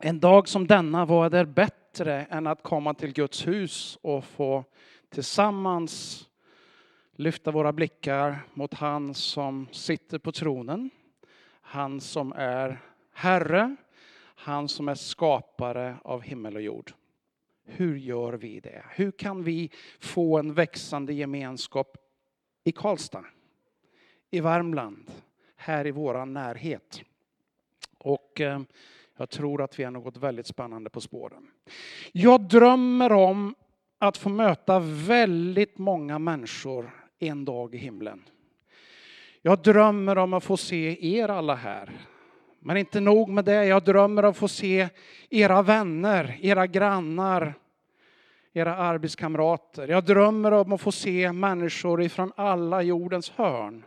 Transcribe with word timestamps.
En 0.00 0.20
dag 0.20 0.48
som 0.48 0.66
denna 0.66 1.04
var 1.04 1.30
det 1.30 1.46
bättre 1.46 2.24
än 2.24 2.46
att 2.46 2.62
komma 2.62 2.94
till 2.94 3.12
Guds 3.12 3.46
hus 3.46 3.98
och 4.02 4.24
få 4.24 4.64
tillsammans 5.08 6.24
lyfta 7.12 7.50
våra 7.50 7.72
blickar 7.72 8.38
mot 8.54 8.74
han 8.74 9.14
som 9.14 9.68
sitter 9.72 10.18
på 10.18 10.32
tronen. 10.32 10.90
Han 11.60 12.00
som 12.00 12.32
är 12.32 12.80
Herre, 13.12 13.76
han 14.20 14.68
som 14.68 14.88
är 14.88 14.94
skapare 14.94 15.96
av 16.02 16.22
himmel 16.22 16.56
och 16.56 16.62
jord. 16.62 16.92
Hur 17.64 17.96
gör 17.96 18.32
vi 18.32 18.60
det? 18.60 18.84
Hur 18.90 19.10
kan 19.10 19.44
vi 19.44 19.70
få 20.00 20.38
en 20.38 20.54
växande 20.54 21.12
gemenskap 21.12 21.96
i 22.64 22.72
Karlstad, 22.72 23.24
i 24.30 24.40
Värmland, 24.40 25.10
här 25.56 25.86
i 25.86 25.90
vår 25.90 26.26
närhet? 26.26 27.02
Och 27.98 28.40
eh, 28.40 28.60
jag 29.18 29.30
tror 29.30 29.62
att 29.62 29.78
vi 29.78 29.84
är 29.84 29.90
något 29.90 30.16
väldigt 30.16 30.46
spännande 30.46 30.90
på 30.90 31.00
spåren. 31.00 31.50
Jag 32.12 32.48
drömmer 32.48 33.12
om 33.12 33.54
att 33.98 34.16
få 34.16 34.28
möta 34.28 34.78
väldigt 34.80 35.78
många 35.78 36.18
människor 36.18 36.90
en 37.18 37.44
dag 37.44 37.74
i 37.74 37.78
himlen. 37.78 38.24
Jag 39.42 39.62
drömmer 39.62 40.18
om 40.18 40.32
att 40.32 40.44
få 40.44 40.56
se 40.56 41.16
er 41.16 41.28
alla 41.28 41.54
här. 41.54 41.90
Men 42.60 42.76
inte 42.76 43.00
nog 43.00 43.28
med 43.28 43.44
det, 43.44 43.64
jag 43.64 43.84
drömmer 43.84 44.24
om 44.24 44.30
att 44.30 44.36
få 44.36 44.48
se 44.48 44.88
era 45.30 45.62
vänner, 45.62 46.38
era 46.40 46.66
grannar, 46.66 47.54
era 48.52 48.76
arbetskamrater. 48.76 49.88
Jag 49.88 50.04
drömmer 50.04 50.52
om 50.52 50.72
att 50.72 50.80
få 50.80 50.92
se 50.92 51.32
människor 51.32 52.02
ifrån 52.02 52.32
alla 52.36 52.82
jordens 52.82 53.30
hörn. 53.30 53.84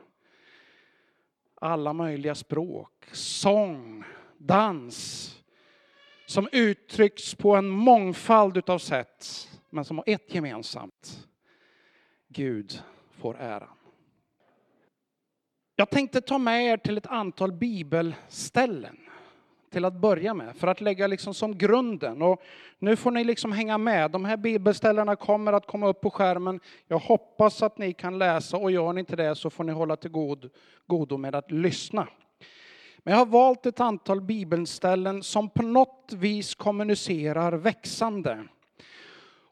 Alla 1.56 1.94
möjliga 1.94 2.36
språk, 2.36 3.06
sång, 3.12 4.04
dans 4.48 5.28
som 6.26 6.48
uttrycks 6.52 7.36
på 7.36 7.56
en 7.56 7.68
mångfald 7.68 8.70
av 8.70 8.80
sätt, 8.80 9.50
men 9.70 9.86
som 9.86 9.98
har 9.98 10.06
ett 10.08 10.36
gemensamt. 10.36 11.28
Gud 12.28 12.84
får 13.12 13.38
äran. 13.40 13.70
Jag 15.76 15.90
tänkte 15.90 16.22
ta 16.22 16.38
med 16.38 16.66
er 16.66 16.78
till 16.78 16.98
ett 16.98 17.08
antal 17.08 17.52
bibelställen 17.52 18.98
till 19.72 19.86
att 19.86 19.94
börja 19.94 20.34
med, 20.34 20.56
för 20.56 20.68
att 20.68 20.82
lägga 20.82 21.08
liksom 21.08 21.34
som 21.34 21.58
grunden. 21.58 22.22
Och 22.22 22.42
nu 22.80 22.96
får 22.96 23.12
ni 23.12 23.24
liksom 23.24 23.52
hänga 23.52 23.78
med. 23.78 24.12
De 24.12 24.26
här 24.26 24.38
bibelställena 24.38 25.16
kommer 25.16 25.54
att 25.54 25.68
komma 25.68 25.88
upp 25.88 26.02
på 26.02 26.10
skärmen. 26.10 26.60
Jag 26.88 27.00
hoppas 27.00 27.64
att 27.64 27.78
ni 27.78 27.94
kan 27.94 28.18
läsa 28.18 28.58
och 28.58 28.72
gör 28.72 28.94
ni 28.94 29.00
inte 29.00 29.16
det 29.16 29.36
så 29.36 29.50
får 29.50 29.64
ni 29.64 29.72
hålla 29.72 29.96
till 29.96 30.12
god, 30.12 30.50
godo 30.88 31.18
med 31.18 31.36
att 31.36 31.52
lyssna. 31.52 32.08
Men 33.04 33.12
jag 33.12 33.20
har 33.20 33.26
valt 33.26 33.66
ett 33.66 33.80
antal 33.80 34.22
bibelställen 34.22 35.24
som 35.24 35.50
på 35.50 35.64
något 35.64 36.14
vis 36.14 36.56
kommunicerar 36.56 37.54
växande. 37.54 38.48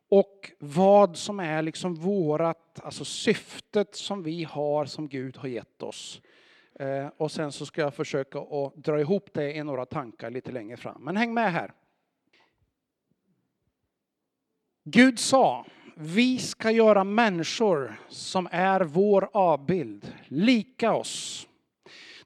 Och 0.09 0.51
vad 0.59 1.17
som 1.17 1.39
är 1.39 1.61
liksom 1.61 1.95
vårat, 1.95 2.79
alltså 2.83 3.05
syftet 3.05 3.95
som 3.95 4.23
vi 4.23 4.43
har, 4.43 4.85
som 4.85 5.07
Gud 5.07 5.37
har 5.37 5.49
gett 5.49 5.83
oss. 5.83 6.21
Eh, 6.79 7.07
och 7.17 7.31
sen 7.31 7.51
så 7.51 7.65
ska 7.65 7.81
jag 7.81 7.93
försöka 7.93 8.39
att 8.39 8.75
dra 8.75 8.99
ihop 8.99 9.29
det 9.33 9.53
i 9.53 9.63
några 9.63 9.85
tankar 9.85 10.29
lite 10.29 10.51
längre 10.51 10.77
fram. 10.77 11.03
Men 11.03 11.17
häng 11.17 11.33
med 11.33 11.53
här. 11.53 11.73
Gud 14.83 15.19
sa, 15.19 15.65
vi 15.95 16.37
ska 16.37 16.71
göra 16.71 17.03
människor 17.03 17.99
som 18.09 18.47
är 18.51 18.81
vår 18.81 19.29
avbild, 19.33 20.13
lika 20.27 20.93
oss. 20.93 21.48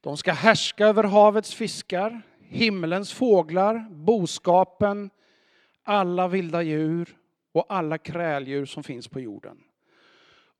De 0.03 0.17
ska 0.17 0.31
härska 0.31 0.87
över 0.87 1.03
havets 1.03 1.53
fiskar, 1.53 2.21
himlens 2.39 3.13
fåglar, 3.13 3.87
boskapen, 3.89 5.09
alla 5.83 6.27
vilda 6.27 6.61
djur 6.61 7.17
och 7.51 7.65
alla 7.69 7.97
kräldjur 7.97 8.65
som 8.65 8.83
finns 8.83 9.07
på 9.07 9.19
jorden. 9.19 9.63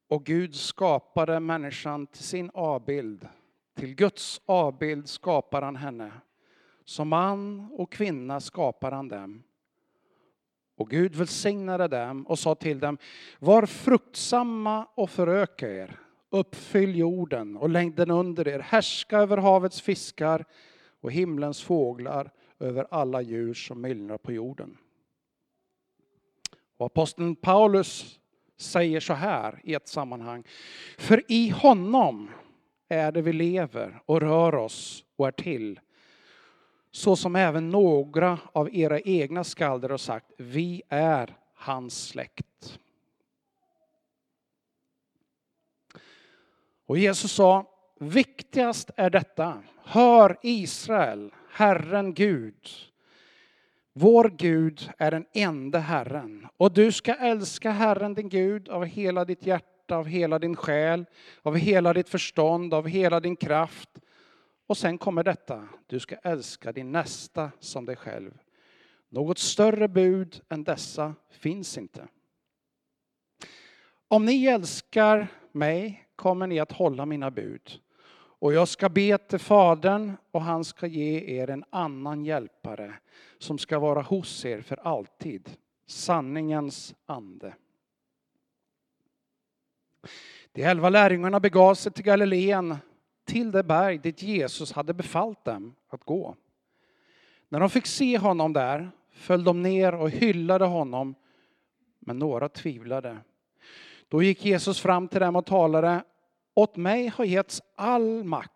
Och 0.08 0.26
Gud 0.26 0.56
skapade 0.56 1.40
människan 1.40 2.08
till 2.08 2.24
sin 2.24 2.52
avbild. 2.54 3.28
Till 3.76 3.96
Guds 3.96 4.42
avbild 4.46 5.10
skapar 5.10 5.62
han 5.62 5.76
henne. 5.76 6.12
Som 6.86 7.08
man 7.08 7.70
och 7.72 7.92
kvinna 7.92 8.40
skapar 8.40 8.92
han 8.92 9.08
dem. 9.08 9.44
Och 10.76 10.90
Gud 10.90 11.16
välsignade 11.16 11.88
dem 11.88 12.28
och 12.28 12.40
sa 12.40 12.56
till 12.56 12.80
dem, 12.80 12.98
var 13.40 13.66
fruktsamma 13.66 14.88
och 14.96 15.10
föröka 15.10 15.70
er. 15.70 16.00
Uppfyll 16.34 16.96
jorden 16.96 17.58
och 17.58 17.70
längden 17.70 18.12
under 18.12 18.48
er. 18.48 18.60
Härska 18.60 19.18
över 19.18 19.38
havets 19.38 19.82
fiskar 19.82 20.46
och 21.02 21.12
himlens 21.12 21.64
fåglar, 21.64 22.32
över 22.60 22.88
alla 22.92 23.22
djur 23.22 23.54
som 23.54 23.82
myllrar 23.82 24.18
på 24.18 24.32
jorden. 24.32 24.78
Och 26.78 26.86
aposteln 26.86 27.36
Paulus 27.36 28.20
säger 28.58 29.00
så 29.00 29.14
här 29.14 29.62
i 29.64 29.74
ett 29.74 29.88
sammanhang. 29.88 30.44
För 30.98 31.24
i 31.28 31.50
honom 31.50 32.30
är 32.90 33.12
det 33.12 33.22
vi 33.22 33.34
lever 33.34 34.02
och 34.06 34.22
rör 34.22 34.56
oss 34.56 35.06
och 35.16 35.28
är 35.28 35.32
till. 35.32 35.80
Så 36.92 37.16
som 37.16 37.36
även 37.36 37.70
några 37.70 38.40
av 38.52 38.76
era 38.76 39.00
egna 39.00 39.44
skalder 39.44 39.90
har 39.90 39.98
sagt, 39.98 40.32
vi 40.38 40.82
är 40.90 41.38
hans 41.54 42.08
släkt. 42.08 42.80
Och 46.86 46.98
Jesus 46.98 47.32
sa, 47.32 47.66
viktigast 48.00 48.92
är 48.96 49.10
detta, 49.10 49.64
hör 49.84 50.38
Israel, 50.42 51.34
Herren 51.50 52.14
Gud, 52.14 52.70
vår 53.94 54.30
Gud 54.30 54.92
är 54.98 55.12
den 55.12 55.26
enda 55.34 55.80
Herren. 55.80 56.48
Och 56.58 56.74
du 56.74 56.92
ska 56.92 57.14
älska 57.14 57.72
Herren 57.72 58.14
din 58.14 58.30
Gud 58.30 58.70
av 58.70 58.86
hela 58.86 59.26
ditt 59.26 59.46
hjärta, 59.46 59.98
av 59.98 60.06
hela 60.06 60.40
din 60.40 60.56
själ, 60.56 61.06
av 61.42 61.58
hela 61.58 61.94
ditt 61.94 62.10
förstånd, 62.10 62.74
av 62.74 62.88
hela 62.88 63.20
din 63.20 63.36
kraft. 63.36 63.90
Och 64.68 64.78
sen 64.78 64.98
kommer 64.98 65.24
detta, 65.24 65.68
du 65.88 66.00
ska 66.00 66.16
älska 66.16 66.72
din 66.72 66.92
nästa 66.92 67.52
som 67.60 67.86
dig 67.86 67.96
själv. 67.96 68.38
Något 69.10 69.40
större 69.40 69.88
bud 69.88 70.42
än 70.50 70.64
dessa 70.64 71.16
finns 71.30 71.78
inte. 71.78 72.08
Om 74.08 74.26
ni 74.26 74.46
älskar 74.46 75.28
mig 75.52 76.03
kommer 76.16 76.48
ni 76.48 76.60
att 76.60 76.72
hålla 76.72 77.06
mina 77.06 77.32
bud. 77.32 77.80
Och 78.16 78.54
jag 78.54 78.68
ska 78.68 78.90
be 78.90 79.18
till 79.18 79.40
Fadern 79.40 80.12
och 80.32 80.42
han 80.42 80.64
ska 80.64 80.88
ge 80.88 81.40
er 81.42 81.50
en 81.50 81.64
annan 81.70 82.26
hjälpare 82.26 82.94
som 83.38 83.58
ska 83.58 83.80
vara 83.80 84.02
hos 84.02 84.46
er 84.46 84.62
för 84.62 84.80
alltid. 84.88 85.50
Sanningens 85.86 86.96
ande. 87.06 87.54
De 90.52 90.64
elva 90.64 90.90
lärjungarna 90.90 91.40
begav 91.40 91.76
sig 91.76 91.92
till 91.92 92.04
Galileen, 92.04 92.78
till 93.26 93.52
det 93.52 93.64
berg 93.64 93.98
dit 93.98 94.24
Jesus 94.24 94.72
hade 94.72 94.94
befallt 94.94 95.46
dem 95.46 95.76
att 95.90 96.04
gå. 96.04 96.36
När 97.50 97.60
de 97.60 97.70
fick 97.70 97.86
se 97.86 98.18
honom 98.18 98.54
där 98.54 98.92
föll 99.12 99.44
de 99.44 99.62
ner 99.62 99.96
och 99.96 100.10
hyllade 100.10 100.66
honom, 100.66 101.16
men 102.00 102.20
några 102.20 102.50
tvivlade. 102.50 103.18
Då 104.14 104.24
gick 104.24 104.46
Jesus 104.46 104.80
fram 104.80 105.08
till 105.08 105.20
dem 105.20 105.36
och 105.36 105.46
talade 105.46 106.04
åt 106.54 106.76
mig 106.76 107.08
har 107.08 107.26
getts 107.26 107.62
all 107.76 108.24
makt 108.24 108.52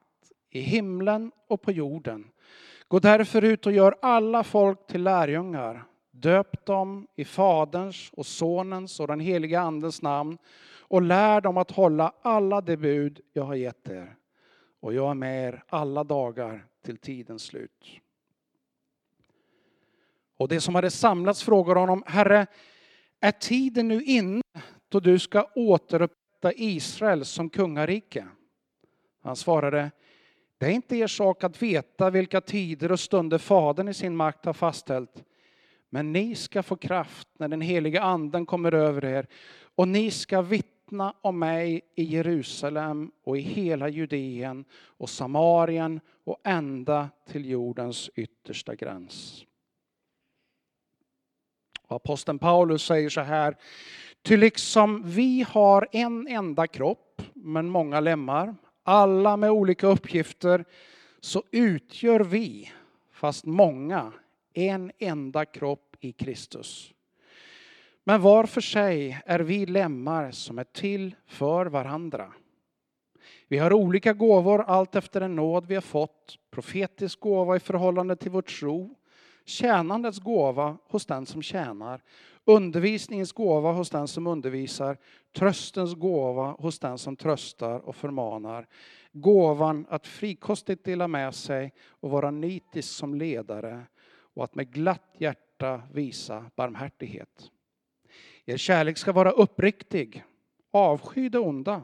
i 0.49 0.59
himlen 0.59 1.31
och 1.47 1.61
på 1.61 1.71
jorden. 1.71 2.27
Gå 2.87 2.99
därför 2.99 3.41
ut 3.41 3.65
och 3.65 3.71
gör 3.71 3.95
alla 4.01 4.43
folk 4.43 4.87
till 4.87 5.03
lärjungar. 5.03 5.83
Döp 6.11 6.65
dem 6.65 7.07
i 7.15 7.25
Faderns 7.25 8.09
och 8.13 8.25
Sonens 8.25 8.99
och 8.99 9.07
den 9.07 9.19
heliga 9.19 9.61
Andens 9.61 10.01
namn 10.01 10.37
och 10.79 11.01
lär 11.01 11.41
dem 11.41 11.57
att 11.57 11.71
hålla 11.71 12.13
alla 12.21 12.61
de 12.61 12.77
bud 12.77 13.19
jag 13.33 13.43
har 13.43 13.55
gett 13.55 13.89
er. 13.89 14.15
Och 14.79 14.93
jag 14.93 15.09
är 15.09 15.15
med 15.15 15.47
er 15.47 15.63
alla 15.67 16.03
dagar 16.03 16.65
till 16.85 16.97
tidens 16.97 17.43
slut. 17.43 17.85
Och 20.37 20.47
det 20.47 20.61
som 20.61 20.75
hade 20.75 20.91
samlats 20.91 21.43
frågar 21.43 21.75
honom, 21.75 22.03
Herre, 22.05 22.47
är 23.19 23.31
tiden 23.31 23.87
nu 23.87 24.03
inne 24.03 24.41
då 24.89 24.99
du 24.99 25.19
ska 25.19 25.49
återupprätta 25.55 26.53
Israel 26.53 27.25
som 27.25 27.49
kungarike? 27.49 28.27
Han 29.23 29.35
svarade, 29.35 29.91
det 30.57 30.65
är 30.65 30.69
inte 30.69 30.95
er 30.95 31.07
sak 31.07 31.43
att 31.43 31.61
veta 31.61 32.09
vilka 32.09 32.41
tider 32.41 32.91
och 32.91 32.99
stunder 32.99 33.37
Fadern 33.37 33.87
i 33.87 33.93
sin 33.93 34.15
makt 34.15 34.45
har 34.45 34.53
fastställt. 34.53 35.23
Men 35.89 36.13
ni 36.13 36.35
ska 36.35 36.63
få 36.63 36.75
kraft 36.75 37.27
när 37.39 37.47
den 37.47 37.61
heliga 37.61 38.01
anden 38.01 38.45
kommer 38.45 38.71
över 38.71 39.05
er 39.05 39.27
och 39.75 39.87
ni 39.87 40.11
ska 40.11 40.41
vittna 40.41 41.13
om 41.21 41.39
mig 41.39 41.81
i 41.95 42.03
Jerusalem 42.03 43.11
och 43.23 43.37
i 43.37 43.41
hela 43.41 43.89
Judeen 43.89 44.65
och 44.73 45.09
Samarien 45.09 45.99
och 46.23 46.41
ända 46.43 47.09
till 47.27 47.49
jordens 47.49 48.09
yttersta 48.15 48.75
gräns. 48.75 49.45
Aposteln 51.87 52.39
Paulus 52.39 52.83
säger 52.83 53.09
så 53.09 53.21
här, 53.21 53.55
Ty 54.21 54.37
liksom 54.37 55.01
vi 55.05 55.45
har 55.49 55.87
en 55.91 56.27
enda 56.27 56.67
kropp, 56.67 57.21
men 57.33 57.69
många 57.69 57.99
lemmar, 57.99 58.55
alla 58.83 59.37
med 59.37 59.51
olika 59.51 59.87
uppgifter, 59.87 60.65
så 61.19 61.43
utgör 61.51 62.19
vi, 62.19 62.71
fast 63.11 63.45
många, 63.45 64.11
en 64.53 64.91
enda 64.99 65.45
kropp 65.45 65.95
i 65.99 66.11
Kristus. 66.11 66.93
Men 68.03 68.21
var 68.21 68.45
för 68.45 68.61
sig 68.61 69.21
är 69.25 69.39
vi 69.39 69.65
lemmar 69.65 70.31
som 70.31 70.59
är 70.59 70.63
till 70.63 71.15
för 71.27 71.65
varandra. 71.65 72.33
Vi 73.47 73.57
har 73.57 73.73
olika 73.73 74.13
gåvor 74.13 74.61
allt 74.61 74.95
efter 74.95 75.19
den 75.19 75.35
nåd 75.35 75.65
vi 75.65 75.75
har 75.75 75.81
fått. 75.81 76.37
Profetisk 76.51 77.19
gåva 77.19 77.55
i 77.55 77.59
förhållande 77.59 78.15
till 78.15 78.31
vår 78.31 78.41
tro. 78.41 78.95
Tjänandets 79.47 80.19
gåva 80.19 80.77
hos 80.87 81.05
den 81.05 81.25
som 81.25 81.41
tjänar. 81.41 82.03
Undervisningens 82.45 83.31
gåva 83.31 83.71
hos 83.71 83.89
den 83.89 84.07
som 84.07 84.27
undervisar. 84.27 84.97
Tröstens 85.31 85.93
gåva 85.95 86.51
hos 86.51 86.79
den 86.79 86.97
som 86.97 87.15
tröstar 87.15 87.79
och 87.79 87.95
förmanar. 87.95 88.67
Gåvan 89.11 89.85
att 89.89 90.07
frikostigt 90.07 90.83
dela 90.83 91.07
med 91.07 91.35
sig 91.35 91.73
och 91.89 92.09
vara 92.09 92.31
nitisk 92.31 92.89
som 92.89 93.15
ledare 93.15 93.83
och 94.33 94.43
att 94.43 94.55
med 94.55 94.73
glatt 94.73 95.15
hjärta 95.17 95.81
visa 95.93 96.45
barmhärtighet. 96.55 97.51
Er 98.45 98.57
kärlek 98.57 98.97
ska 98.97 99.11
vara 99.11 99.31
uppriktig. 99.31 100.23
Avsky 100.71 101.29
det 101.29 101.39
onda. 101.39 101.81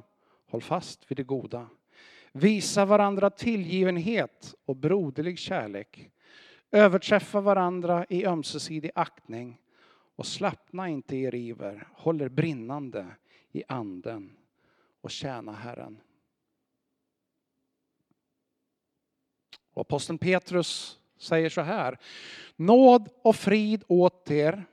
Håll 0.49 0.61
fast 0.61 1.11
vid 1.11 1.17
det 1.17 1.23
goda. 1.23 1.67
Visa 2.31 2.85
varandra 2.85 3.29
tillgivenhet 3.29 4.55
och 4.65 4.75
broderlig 4.75 5.39
kärlek. 5.39 6.09
Överträffa 6.73 7.41
varandra 7.41 8.05
i 8.09 8.25
ömsesidig 8.25 8.91
aktning 8.95 9.61
och 10.15 10.25
slappna 10.25 10.89
inte 10.89 11.15
i 11.15 11.23
er 11.23 11.35
iver. 11.35 11.87
Håll 11.93 12.21
er 12.21 12.29
brinnande 12.29 13.15
i 13.51 13.63
anden 13.67 14.37
och 15.01 15.11
tjäna 15.11 15.51
Herren. 15.51 16.01
Och 19.73 19.81
aposteln 19.81 20.17
Petrus 20.17 20.99
säger 21.17 21.49
så 21.49 21.61
här. 21.61 21.97
Nåd 22.55 23.09
och 23.21 23.35
frid 23.35 23.83
åt 23.87 24.31
er 24.31 24.65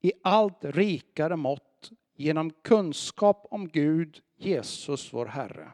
i 0.00 0.12
allt 0.22 0.64
rikare 0.64 1.36
mått 1.36 1.92
genom 2.14 2.50
kunskap 2.50 3.46
om 3.50 3.68
Gud, 3.68 4.20
Jesus 4.36 5.12
vår 5.12 5.26
Herre. 5.26 5.72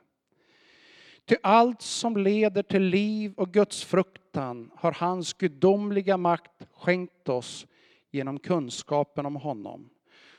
Till 1.24 1.36
allt 1.42 1.82
som 1.82 2.16
leder 2.16 2.62
till 2.62 2.82
liv 2.82 3.32
och 3.36 3.52
Guds 3.52 3.84
fruktan 3.84 4.70
har 4.74 4.92
hans 4.92 5.32
gudomliga 5.32 6.16
makt 6.16 6.66
skänkt 6.72 7.28
oss 7.28 7.66
genom 8.10 8.38
kunskapen 8.38 9.26
om 9.26 9.36
honom, 9.36 9.90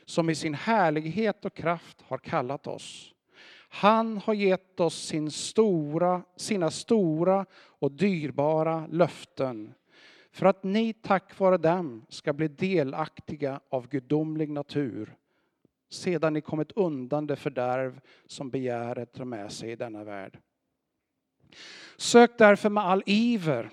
som 0.06 0.30
i 0.30 0.36
sin 0.36 0.54
härlighet 0.54 1.46
och 1.46 1.54
kraft 1.54 2.02
har 2.02 2.18
kallat 2.18 2.68
oss. 2.68 3.14
Han 3.70 4.18
har 4.18 4.34
gett 4.34 4.80
oss 4.80 4.96
sin 4.96 5.32
stora, 5.32 6.24
sina 6.36 6.72
stora 6.72 7.46
och 7.56 7.92
dyrbara 7.92 8.88
löften 8.88 9.74
för 10.32 10.46
att 10.46 10.64
ni 10.64 10.94
tack 10.94 11.40
vare 11.40 11.58
dem 11.58 12.06
ska 12.10 12.34
bli 12.34 12.48
delaktiga 12.48 13.60
av 13.70 13.88
gudomlig 13.88 14.50
natur 14.50 15.16
sedan 15.90 16.34
ni 16.34 16.42
kommit 16.42 16.72
undan 16.72 17.28
det 17.28 17.36
fördärv 17.36 18.02
som 18.26 18.50
begäret 18.50 19.14
drar 19.14 19.26
med 19.26 19.52
sig 19.52 19.72
i 19.72 19.76
denna 19.76 20.04
värld. 20.04 20.40
Sök 21.98 22.38
därför 22.38 22.70
med 22.70 22.84
all 22.84 23.04
iver 23.06 23.70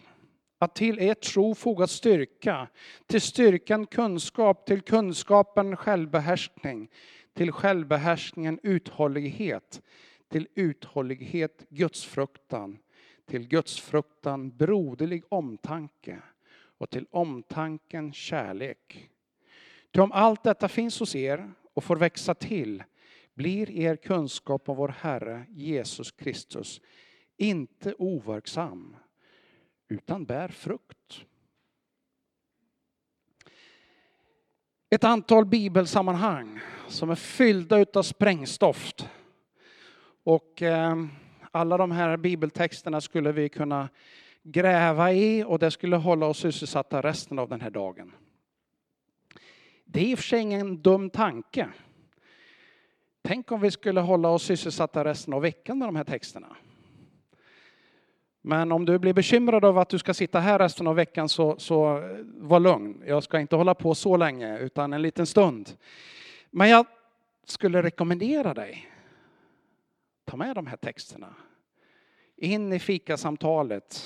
att 0.59 0.75
till 0.75 0.99
er 0.99 1.15
tro 1.15 1.55
foga 1.55 1.87
styrka, 1.87 2.69
till 3.06 3.21
styrkan 3.21 3.87
kunskap, 3.87 4.67
till 4.67 4.82
kunskapen 4.82 5.77
självbehärskning, 5.77 6.88
till 7.35 7.53
självbehärskningen 7.53 8.61
uthållighet, 8.62 9.82
till 10.29 10.49
uthållighet 10.55 11.67
gudsfruktan, 11.69 12.79
till 13.27 13.49
gudsfruktan 13.49 14.56
broderlig 14.56 15.25
omtanke 15.29 16.23
och 16.79 16.91
till 16.91 17.06
omtanken 17.11 18.12
kärlek. 18.12 19.11
Ty 19.91 20.00
om 20.00 20.12
allt 20.12 20.43
detta 20.43 20.69
finns 20.69 21.00
hos 21.00 21.15
er 21.15 21.53
och 21.75 21.85
får 21.85 21.97
växa 21.97 22.35
till 22.35 22.83
blir 23.35 23.71
er 23.71 23.97
kunskap 23.97 24.69
om 24.69 24.76
vår 24.76 24.94
Herre 25.00 25.47
Jesus 25.49 26.11
Kristus 26.11 26.81
inte 27.41 27.95
overksam 27.99 28.97
utan 29.89 30.25
bär 30.25 30.49
frukt. 30.49 31.25
Ett 34.91 35.05
antal 35.05 35.47
bibelsammanhang 35.47 36.61
som 36.89 37.11
är 37.11 37.15
fyllda 37.15 37.87
av 37.95 38.03
sprängstoft. 38.03 39.09
Och 40.25 40.63
eh, 40.63 41.05
alla 41.51 41.77
de 41.77 41.91
här 41.91 42.17
bibeltexterna 42.17 43.01
skulle 43.01 43.33
vi 43.33 43.49
kunna 43.49 43.89
gräva 44.43 45.13
i 45.13 45.45
och 45.45 45.59
det 45.59 45.71
skulle 45.71 45.97
hålla 45.97 46.27
oss 46.27 46.39
sysselsatta 46.39 47.03
resten 47.03 47.39
av 47.39 47.49
den 47.49 47.61
här 47.61 47.71
dagen. 47.71 48.13
Det 49.85 50.01
är 50.01 50.05
i 50.05 50.15
och 50.15 50.19
för 50.19 50.25
sig 50.25 50.41
ingen 50.41 50.83
dum 50.83 51.11
tanke. 51.11 51.69
Tänk 53.23 53.53
om 53.53 53.61
vi 53.61 53.71
skulle 53.71 54.01
hålla 54.01 54.29
oss 54.29 54.43
sysselsatta 54.43 55.05
resten 55.05 55.35
av 55.35 55.43
veckan 55.43 55.79
med 55.79 55.89
de 55.89 55.97
här 55.97 56.05
texterna. 56.05 56.57
Men 58.43 58.73
om 58.73 58.85
du 58.85 58.99
blir 58.99 59.13
bekymrad 59.13 59.65
av 59.65 59.79
att 59.79 59.89
du 59.89 59.99
ska 59.99 60.15
sitta 60.15 60.41
här 60.41 60.59
resten 60.59 60.87
av 60.87 60.95
veckan 60.95 61.29
så, 61.29 61.59
så 61.59 61.99
eh, 61.99 62.03
var 62.25 62.61
lugn. 62.61 63.03
Jag 63.07 63.23
ska 63.23 63.41
inte 63.41 63.57
hålla 63.57 63.75
på 63.75 63.95
så 63.95 64.17
länge 64.17 64.59
utan 64.59 64.93
en 64.93 65.03
liten 65.03 65.27
stund. 65.27 65.71
Men 66.51 66.69
jag 66.69 66.87
skulle 67.45 67.83
rekommendera 67.83 68.55
dig, 68.55 68.91
ta 70.25 70.37
med 70.37 70.55
de 70.55 70.67
här 70.67 70.77
texterna 70.77 71.35
in 72.41 72.73
i 72.73 72.79
fikasamtalet, 72.79 74.03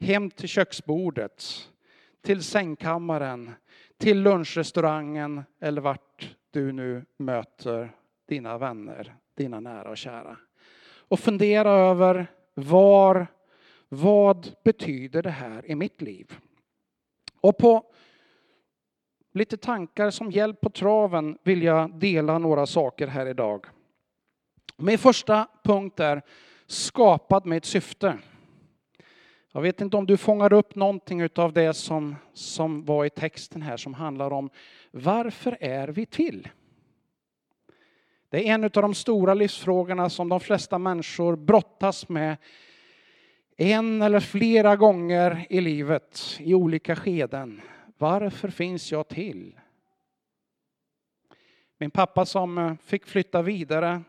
hem 0.00 0.30
till 0.30 0.48
köksbordet, 0.48 1.68
till 2.22 2.42
sängkammaren, 2.42 3.54
till 3.98 4.22
lunchrestaurangen 4.22 5.42
eller 5.60 5.80
vart 5.80 6.36
du 6.50 6.72
nu 6.72 7.04
möter 7.16 7.90
dina 8.28 8.58
vänner, 8.58 9.14
dina 9.34 9.60
nära 9.60 9.90
och 9.90 9.96
kära. 9.96 10.36
Och 11.08 11.20
fundera 11.20 11.70
över 11.70 12.26
var, 12.54 13.26
vad 13.88 14.54
betyder 14.64 15.22
det 15.22 15.30
här 15.30 15.70
i 15.70 15.74
mitt 15.74 16.02
liv? 16.02 16.38
Och 17.40 17.58
på 17.58 17.92
lite 19.32 19.56
tankar 19.56 20.10
som 20.10 20.30
hjälp 20.30 20.60
på 20.60 20.70
traven 20.70 21.38
vill 21.42 21.62
jag 21.62 21.94
dela 21.94 22.38
några 22.38 22.66
saker 22.66 23.06
här 23.06 23.26
idag. 23.26 23.66
Min 24.76 24.98
första 24.98 25.48
punkt 25.64 26.00
är 26.00 26.22
skapad 26.66 27.46
med 27.46 27.58
ett 27.58 27.64
syfte. 27.64 28.18
Jag 29.52 29.62
vet 29.62 29.80
inte 29.80 29.96
om 29.96 30.06
du 30.06 30.16
fångar 30.16 30.52
upp 30.52 30.74
någonting 30.74 31.28
av 31.34 31.52
det 31.52 31.74
som, 31.74 32.16
som 32.32 32.84
var 32.84 33.04
i 33.04 33.10
texten 33.10 33.62
här 33.62 33.76
som 33.76 33.94
handlar 33.94 34.30
om 34.30 34.50
varför 34.90 35.56
är 35.60 35.88
vi 35.88 36.06
till? 36.06 36.48
Det 38.28 38.48
är 38.48 38.54
en 38.54 38.64
av 38.64 38.70
de 38.70 38.94
stora 38.94 39.34
livsfrågorna 39.34 40.10
som 40.10 40.28
de 40.28 40.40
flesta 40.40 40.78
människor 40.78 41.36
brottas 41.36 42.08
med 42.08 42.36
en 43.60 44.02
eller 44.02 44.20
flera 44.20 44.76
gånger 44.76 45.46
i 45.50 45.60
livet 45.60 46.36
i 46.40 46.54
olika 46.54 46.96
skeden. 46.96 47.60
Varför 47.98 48.48
finns 48.48 48.92
jag 48.92 49.08
till? 49.08 49.60
Min 51.78 51.90
pappa 51.90 52.26
som 52.26 52.58
eh, 52.58 52.74
fick 52.82 53.06
flytta 53.06 53.42
vidare 53.42 54.02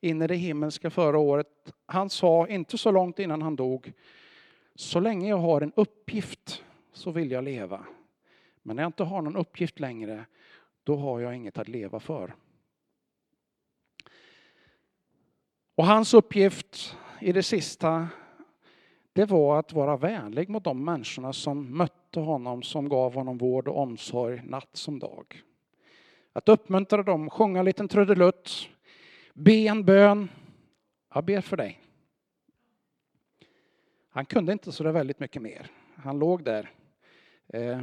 in 0.00 0.22
i 0.22 0.26
det 0.26 0.34
himmelska 0.34 0.90
förra 0.90 1.18
året, 1.18 1.72
han 1.86 2.10
sa 2.10 2.48
inte 2.48 2.78
så 2.78 2.90
långt 2.90 3.18
innan 3.18 3.42
han 3.42 3.56
dog, 3.56 3.92
så 4.74 5.00
länge 5.00 5.28
jag 5.28 5.36
har 5.36 5.60
en 5.60 5.72
uppgift 5.76 6.64
så 6.92 7.10
vill 7.10 7.30
jag 7.30 7.44
leva. 7.44 7.86
Men 8.62 8.76
när 8.76 8.82
jag 8.82 8.88
inte 8.88 9.04
har 9.04 9.22
någon 9.22 9.36
uppgift 9.36 9.80
längre, 9.80 10.24
då 10.84 10.96
har 10.96 11.20
jag 11.20 11.36
inget 11.36 11.58
att 11.58 11.68
leva 11.68 12.00
för. 12.00 12.34
Och 15.74 15.86
hans 15.86 16.14
uppgift 16.14 16.96
i 17.20 17.32
det 17.32 17.42
sista, 17.42 18.08
det 19.12 19.24
var 19.24 19.58
att 19.58 19.72
vara 19.72 19.96
vänlig 19.96 20.48
mot 20.48 20.64
de 20.64 20.84
människorna 20.84 21.32
som 21.32 21.76
mötte 21.76 22.20
honom, 22.20 22.62
som 22.62 22.88
gav 22.88 23.14
honom 23.14 23.38
vård 23.38 23.68
och 23.68 23.78
omsorg 23.78 24.42
natt 24.44 24.70
som 24.72 24.98
dag. 24.98 25.42
Att 26.32 26.48
uppmuntra 26.48 27.02
dem, 27.02 27.30
sjunga 27.30 27.58
en 27.58 27.64
liten 27.64 27.88
trudelutt, 27.88 28.68
be 29.34 29.52
en 29.52 29.84
bön. 29.84 30.28
Jag 31.14 31.24
ber 31.24 31.40
för 31.40 31.56
dig. 31.56 31.80
Han 34.08 34.26
kunde 34.26 34.52
inte 34.52 34.72
så 34.72 34.92
väldigt 34.92 35.20
mycket 35.20 35.42
mer. 35.42 35.70
Han 35.94 36.18
låg 36.18 36.44
där 36.44 36.70
eh, 37.48 37.82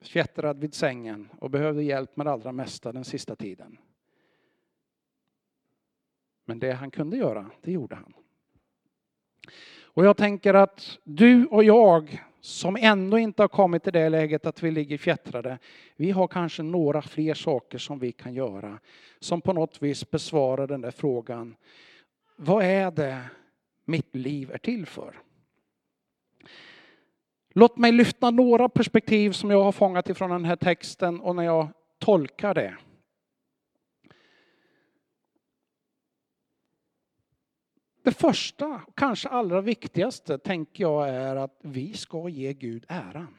fjättrad 0.00 0.60
vid 0.60 0.74
sängen 0.74 1.28
och 1.40 1.50
behövde 1.50 1.82
hjälp 1.82 2.16
med 2.16 2.26
det 2.26 2.32
allra 2.32 2.52
mesta 2.52 2.92
den 2.92 3.04
sista 3.04 3.36
tiden. 3.36 3.78
Men 6.44 6.58
det 6.58 6.72
han 6.72 6.90
kunde 6.90 7.16
göra, 7.16 7.50
det 7.60 7.72
gjorde 7.72 7.94
han. 7.94 8.14
Och 9.94 10.04
jag 10.04 10.16
tänker 10.16 10.54
att 10.54 10.98
du 11.04 11.46
och 11.46 11.64
jag 11.64 12.22
som 12.40 12.76
ändå 12.80 13.18
inte 13.18 13.42
har 13.42 13.48
kommit 13.48 13.82
till 13.82 13.92
det 13.92 14.08
läget 14.08 14.46
att 14.46 14.62
vi 14.62 14.70
ligger 14.70 14.98
fjättrade, 14.98 15.58
vi 15.96 16.10
har 16.10 16.28
kanske 16.28 16.62
några 16.62 17.02
fler 17.02 17.34
saker 17.34 17.78
som 17.78 17.98
vi 17.98 18.12
kan 18.12 18.34
göra 18.34 18.78
som 19.20 19.40
på 19.40 19.52
något 19.52 19.82
vis 19.82 20.10
besvarar 20.10 20.66
den 20.66 20.80
där 20.80 20.90
frågan. 20.90 21.56
Vad 22.36 22.64
är 22.64 22.90
det 22.90 23.20
mitt 23.84 24.14
liv 24.16 24.50
är 24.52 24.58
till 24.58 24.86
för? 24.86 25.20
Låt 27.50 27.76
mig 27.76 27.92
lyfta 27.92 28.30
några 28.30 28.68
perspektiv 28.68 29.32
som 29.32 29.50
jag 29.50 29.64
har 29.64 29.72
fångat 29.72 30.08
ifrån 30.08 30.30
den 30.30 30.44
här 30.44 30.56
texten 30.56 31.20
och 31.20 31.36
när 31.36 31.42
jag 31.42 31.68
tolkar 31.98 32.54
det. 32.54 32.76
Det 38.04 38.12
första, 38.12 38.80
kanske 38.94 39.28
allra 39.28 39.60
viktigaste, 39.60 40.38
tänker 40.38 40.84
jag 40.84 41.08
är 41.08 41.36
att 41.36 41.58
vi 41.62 41.94
ska 41.94 42.28
ge 42.28 42.52
Gud 42.52 42.84
äran. 42.88 43.36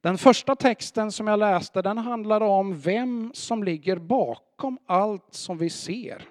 Den 0.00 0.18
första 0.18 0.56
texten 0.56 1.12
som 1.12 1.26
jag 1.26 1.38
läste 1.38 1.82
den 1.82 1.98
handlar 1.98 2.40
om 2.40 2.80
vem 2.80 3.30
som 3.34 3.64
ligger 3.64 3.96
bakom 3.96 4.78
allt 4.86 5.34
som 5.34 5.58
vi 5.58 5.70
ser. 5.70 6.28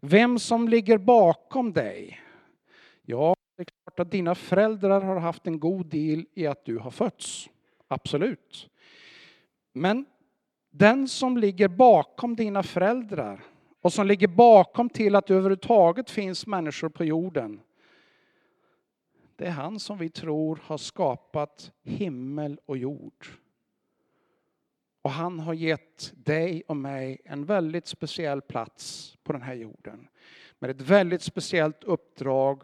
Vem 0.00 0.38
som 0.38 0.68
ligger 0.68 0.98
bakom 0.98 1.72
dig. 1.72 2.20
Ja, 3.02 3.36
det 3.56 3.62
är 3.62 3.64
klart 3.64 4.00
att 4.00 4.10
dina 4.10 4.34
föräldrar 4.34 5.00
har 5.00 5.20
haft 5.20 5.46
en 5.46 5.60
god 5.60 5.86
del 5.86 6.26
i 6.34 6.46
att 6.46 6.64
du 6.64 6.78
har 6.78 6.90
fötts. 6.90 7.48
Absolut. 7.88 8.68
Men 9.72 10.04
den 10.70 11.08
som 11.08 11.36
ligger 11.36 11.68
bakom 11.68 12.36
dina 12.36 12.62
föräldrar 12.62 13.44
och 13.80 13.92
som 13.92 14.06
ligger 14.06 14.28
bakom 14.28 14.88
till 14.88 15.16
att 15.16 15.26
det 15.26 15.34
överhuvudtaget 15.34 16.10
finns 16.10 16.46
människor 16.46 16.88
på 16.88 17.04
jorden. 17.04 17.60
Det 19.36 19.46
är 19.46 19.50
han 19.50 19.80
som 19.80 19.98
vi 19.98 20.08
tror 20.08 20.60
har 20.62 20.78
skapat 20.78 21.72
himmel 21.82 22.60
och 22.66 22.78
jord. 22.78 23.26
Och 25.02 25.10
han 25.10 25.40
har 25.40 25.54
gett 25.54 26.12
dig 26.14 26.62
och 26.68 26.76
mig 26.76 27.20
en 27.24 27.44
väldigt 27.44 27.86
speciell 27.86 28.40
plats 28.40 29.16
på 29.22 29.32
den 29.32 29.42
här 29.42 29.54
jorden. 29.54 30.08
Med 30.58 30.70
ett 30.70 30.80
väldigt 30.80 31.22
speciellt 31.22 31.84
uppdrag 31.84 32.62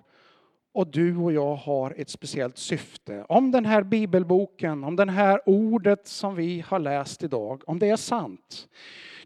och 0.73 0.87
du 0.87 1.16
och 1.16 1.32
jag 1.32 1.54
har 1.54 1.94
ett 1.96 2.11
speciellt 2.11 2.58
syfte. 2.58 3.25
Om 3.28 3.50
den 3.50 3.64
här 3.64 3.82
bibelboken, 3.82 4.85
om 4.85 4.96
det 4.96 5.11
här 5.11 5.40
ordet 5.46 6.06
som 6.06 6.35
vi 6.35 6.61
har 6.61 6.78
läst 6.78 7.23
idag, 7.23 7.62
om 7.66 7.78
det 7.78 7.88
är 7.88 7.96
sant, 7.96 8.68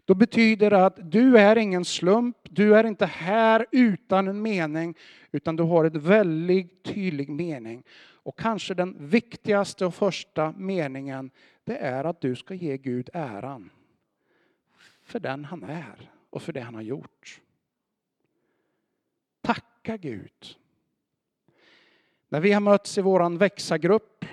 då 0.05 0.13
betyder 0.13 0.69
det 0.69 0.85
att 0.85 1.11
du 1.11 1.37
är 1.37 1.55
ingen 1.55 1.85
slump, 1.85 2.37
du 2.43 2.75
är 2.75 2.83
inte 2.83 3.05
här 3.05 3.65
utan 3.71 4.27
en 4.27 4.41
mening, 4.41 4.97
utan 5.31 5.55
du 5.55 5.63
har 5.63 5.85
en 5.85 5.99
väldigt 5.99 6.83
tydlig 6.83 7.29
mening. 7.29 7.83
Och 8.23 8.39
kanske 8.39 8.73
den 8.73 9.07
viktigaste 9.07 9.85
och 9.85 9.95
första 9.95 10.51
meningen, 10.57 11.31
det 11.63 11.77
är 11.77 12.03
att 12.03 12.21
du 12.21 12.35
ska 12.35 12.53
ge 12.53 12.77
Gud 12.77 13.09
äran. 13.13 13.69
För 15.03 15.19
den 15.19 15.45
han 15.45 15.63
är 15.63 16.11
och 16.29 16.41
för 16.41 16.53
det 16.53 16.61
han 16.61 16.75
har 16.75 16.81
gjort. 16.81 17.41
Tacka 19.41 19.97
Gud. 19.97 20.57
När 22.29 22.39
vi 22.39 22.51
har 22.51 22.61
mötts 22.61 22.97
i 22.97 23.01
vår 23.01 23.37
växagrupp 23.37 24.25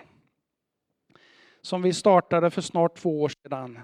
som 1.61 1.83
vi 1.83 1.93
startade 1.93 2.51
för 2.51 2.63
snart 2.63 2.97
två 2.97 3.23
år 3.23 3.29
sedan, 3.29 3.79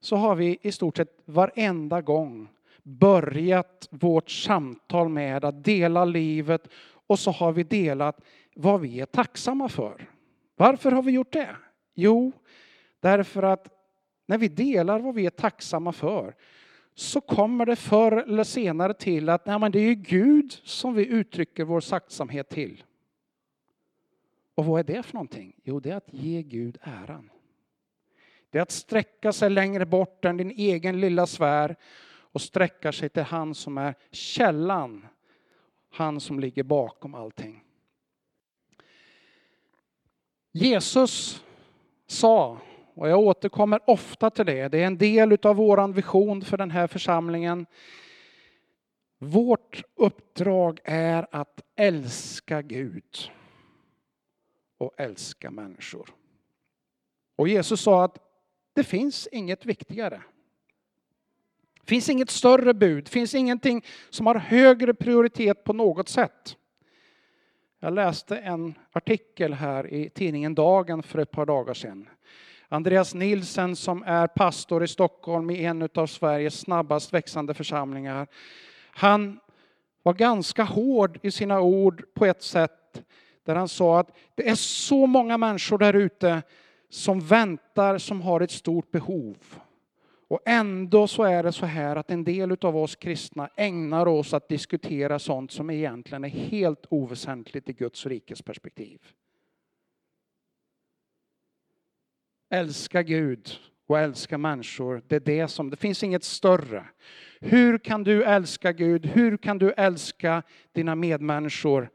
så 0.00 0.16
har 0.16 0.34
vi 0.34 0.58
i 0.62 0.72
stort 0.72 0.96
sett 0.96 1.22
varenda 1.24 2.02
gång 2.02 2.48
börjat 2.82 3.88
vårt 3.90 4.30
samtal 4.30 5.08
med 5.08 5.44
att 5.44 5.64
dela 5.64 6.04
livet 6.04 6.68
och 7.06 7.18
så 7.18 7.30
har 7.30 7.52
vi 7.52 7.62
delat 7.62 8.20
vad 8.54 8.80
vi 8.80 9.00
är 9.00 9.06
tacksamma 9.06 9.68
för. 9.68 10.10
Varför 10.56 10.92
har 10.92 11.02
vi 11.02 11.12
gjort 11.12 11.32
det? 11.32 11.56
Jo, 11.94 12.32
därför 13.00 13.42
att 13.42 13.68
när 14.26 14.38
vi 14.38 14.48
delar 14.48 15.00
vad 15.00 15.14
vi 15.14 15.26
är 15.26 15.30
tacksamma 15.30 15.92
för 15.92 16.34
så 16.94 17.20
kommer 17.20 17.66
det 17.66 17.76
förr 17.76 18.12
eller 18.12 18.44
senare 18.44 18.94
till 18.94 19.28
att 19.28 19.46
nej, 19.46 19.58
men 19.58 19.72
det 19.72 19.78
är 19.80 19.94
Gud 19.94 20.52
som 20.52 20.94
vi 20.94 21.06
uttrycker 21.06 21.64
vår 21.64 21.80
tacksamhet 21.80 22.48
till. 22.48 22.84
Och 24.54 24.64
vad 24.64 24.80
är 24.80 24.84
det 24.84 25.02
för 25.02 25.14
någonting? 25.14 25.60
Jo, 25.64 25.80
det 25.80 25.90
är 25.90 25.96
att 25.96 26.12
ge 26.12 26.42
Gud 26.42 26.78
äran. 26.80 27.30
Det 28.50 28.58
är 28.58 28.62
att 28.62 28.70
sträcka 28.70 29.32
sig 29.32 29.50
längre 29.50 29.86
bort 29.86 30.24
än 30.24 30.36
din 30.36 30.50
egen 30.50 31.00
lilla 31.00 31.26
sfär 31.26 31.76
och 32.32 32.40
sträcka 32.40 32.92
sig 32.92 33.08
till 33.08 33.22
han 33.22 33.54
som 33.54 33.78
är 33.78 33.94
källan. 34.10 35.06
Han 35.90 36.20
som 36.20 36.40
ligger 36.40 36.62
bakom 36.62 37.14
allting. 37.14 37.64
Jesus 40.52 41.44
sa, 42.06 42.58
och 42.94 43.08
jag 43.08 43.18
återkommer 43.18 43.80
ofta 43.86 44.30
till 44.30 44.46
det, 44.46 44.68
det 44.68 44.82
är 44.82 44.86
en 44.86 44.98
del 44.98 45.38
av 45.42 45.56
vår 45.56 45.92
vision 45.92 46.42
för 46.42 46.56
den 46.56 46.70
här 46.70 46.86
församlingen. 46.86 47.66
Vårt 49.18 49.82
uppdrag 49.94 50.80
är 50.84 51.26
att 51.30 51.62
älska 51.76 52.62
Gud 52.62 53.32
och 54.78 54.94
älska 54.96 55.50
människor. 55.50 56.10
Och 57.36 57.48
Jesus 57.48 57.80
sa 57.80 58.04
att 58.04 58.27
det 58.78 58.84
finns 58.84 59.28
inget 59.32 59.66
viktigare. 59.66 60.22
Det 61.80 61.86
finns 61.86 62.08
inget 62.08 62.30
större 62.30 62.74
bud, 62.74 63.04
det 63.04 63.10
finns 63.10 63.34
ingenting 63.34 63.84
som 64.10 64.26
har 64.26 64.34
högre 64.34 64.94
prioritet 64.94 65.64
på 65.64 65.72
något 65.72 66.08
sätt. 66.08 66.56
Jag 67.80 67.94
läste 67.94 68.36
en 68.36 68.74
artikel 68.92 69.54
här 69.54 69.92
i 69.92 70.10
tidningen 70.10 70.54
Dagen 70.54 71.02
för 71.02 71.18
ett 71.18 71.30
par 71.30 71.46
dagar 71.46 71.74
sedan. 71.74 72.08
Andreas 72.68 73.14
Nilsen 73.14 73.76
som 73.76 74.02
är 74.02 74.26
pastor 74.26 74.84
i 74.84 74.88
Stockholm 74.88 75.50
i 75.50 75.64
en 75.64 75.88
av 75.94 76.06
Sveriges 76.06 76.60
snabbast 76.60 77.12
växande 77.12 77.54
församlingar. 77.54 78.26
Han 78.90 79.40
var 80.02 80.14
ganska 80.14 80.64
hård 80.64 81.18
i 81.22 81.30
sina 81.30 81.60
ord 81.60 82.04
på 82.14 82.26
ett 82.26 82.42
sätt 82.42 83.02
där 83.44 83.54
han 83.54 83.68
sa 83.68 84.00
att 84.00 84.16
det 84.34 84.48
är 84.48 84.54
så 84.54 85.06
många 85.06 85.38
människor 85.38 85.78
där 85.78 85.96
ute 85.96 86.42
som 86.88 87.20
väntar, 87.20 87.98
som 87.98 88.20
har 88.20 88.40
ett 88.40 88.50
stort 88.50 88.90
behov. 88.90 89.36
Och 90.28 90.40
ändå 90.46 91.06
så 91.06 91.22
är 91.22 91.42
det 91.42 91.52
så 91.52 91.66
här 91.66 91.96
att 91.96 92.10
en 92.10 92.24
del 92.24 92.56
av 92.60 92.76
oss 92.76 92.96
kristna 92.96 93.50
ägnar 93.56 94.06
oss 94.06 94.34
att 94.34 94.48
diskutera 94.48 95.18
sånt 95.18 95.52
som 95.52 95.70
egentligen 95.70 96.24
är 96.24 96.28
helt 96.28 96.86
oväsentligt 96.88 97.68
i 97.68 97.72
Guds 97.72 98.06
rikes 98.06 98.42
perspektiv. 98.42 99.00
Älska 102.50 103.02
Gud 103.02 103.50
och 103.86 103.98
älska 103.98 104.38
människor, 104.38 105.02
det 105.08 105.16
är 105.16 105.20
det 105.20 105.48
som, 105.48 105.70
det 105.70 105.76
finns 105.76 106.02
inget 106.02 106.24
större. 106.24 106.84
Hur 107.40 107.78
kan 107.78 108.04
du 108.04 108.24
älska 108.24 108.72
Gud? 108.72 109.06
Hur 109.06 109.36
kan 109.36 109.58
du 109.58 109.72
älska 109.72 110.42
dina 110.72 110.94
medmänniskor? 110.94 111.90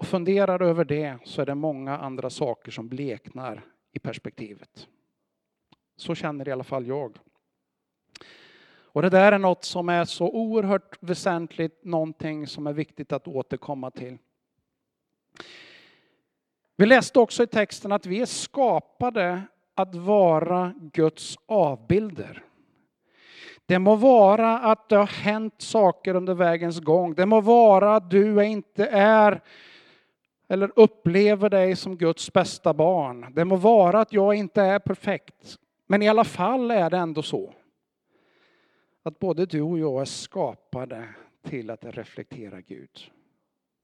Och 0.00 0.06
funderar 0.06 0.62
över 0.62 0.84
det 0.84 1.18
så 1.24 1.42
är 1.42 1.46
det 1.46 1.54
många 1.54 1.98
andra 1.98 2.30
saker 2.30 2.72
som 2.72 2.88
bleknar 2.88 3.64
i 3.92 3.98
perspektivet. 3.98 4.88
Så 5.96 6.14
känner 6.14 6.48
i 6.48 6.52
alla 6.52 6.64
fall 6.64 6.86
jag. 6.86 7.18
Och 8.70 9.02
det 9.02 9.10
där 9.10 9.32
är 9.32 9.38
något 9.38 9.64
som 9.64 9.88
är 9.88 10.04
så 10.04 10.30
oerhört 10.30 10.98
väsentligt, 11.00 11.84
någonting 11.84 12.46
som 12.46 12.66
är 12.66 12.72
viktigt 12.72 13.12
att 13.12 13.28
återkomma 13.28 13.90
till. 13.90 14.18
Vi 16.76 16.86
läste 16.86 17.18
också 17.18 17.42
i 17.42 17.46
texten 17.46 17.92
att 17.92 18.06
vi 18.06 18.20
är 18.20 18.26
skapade 18.26 19.42
att 19.74 19.94
vara 19.94 20.74
Guds 20.80 21.38
avbilder. 21.46 22.44
Det 23.66 23.78
må 23.78 23.96
vara 23.96 24.58
att 24.58 24.88
det 24.88 24.96
har 24.96 25.06
hänt 25.06 25.62
saker 25.62 26.14
under 26.14 26.34
vägens 26.34 26.80
gång. 26.80 27.14
Det 27.14 27.26
må 27.26 27.40
vara 27.40 27.96
att 27.96 28.10
du 28.10 28.44
inte 28.44 28.86
är 28.86 29.42
eller 30.50 30.72
upplever 30.76 31.50
dig 31.50 31.76
som 31.76 31.96
Guds 31.96 32.32
bästa 32.32 32.74
barn. 32.74 33.26
Det 33.34 33.44
må 33.44 33.56
vara 33.56 34.00
att 34.00 34.12
jag 34.12 34.34
inte 34.34 34.62
är 34.62 34.78
perfekt, 34.78 35.58
men 35.86 36.02
i 36.02 36.08
alla 36.08 36.24
fall 36.24 36.70
är 36.70 36.90
det 36.90 36.96
ändå 36.96 37.22
så 37.22 37.54
att 39.02 39.18
både 39.18 39.46
du 39.46 39.62
och 39.62 39.78
jag 39.78 40.00
är 40.00 40.04
skapade 40.04 41.08
till 41.42 41.70
att 41.70 41.84
reflektera 41.84 42.60
Gud. 42.60 43.12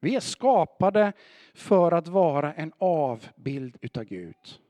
Vi 0.01 0.17
är 0.17 0.21
skapade 0.21 1.13
för 1.55 1.93
att 1.93 2.09
vara 2.09 2.55
en 2.55 2.73
avbild 2.79 3.77
utav 3.81 4.05
Gud. 4.05 4.61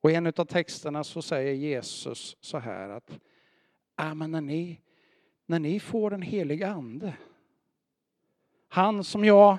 Och 0.00 0.10
i 0.10 0.14
en 0.14 0.26
av 0.26 0.44
texterna 0.44 1.04
så 1.04 1.22
säger 1.22 1.52
Jesus 1.52 2.36
så 2.40 2.58
här 2.58 2.88
att 2.88 3.18
äh, 4.00 4.14
men 4.14 4.30
när, 4.30 4.40
ni, 4.40 4.80
när 5.46 5.58
ni 5.58 5.80
får 5.80 6.10
den 6.10 6.22
helige 6.22 6.68
ande 6.68 7.14
han 8.72 9.04
som 9.04 9.24
jag 9.24 9.58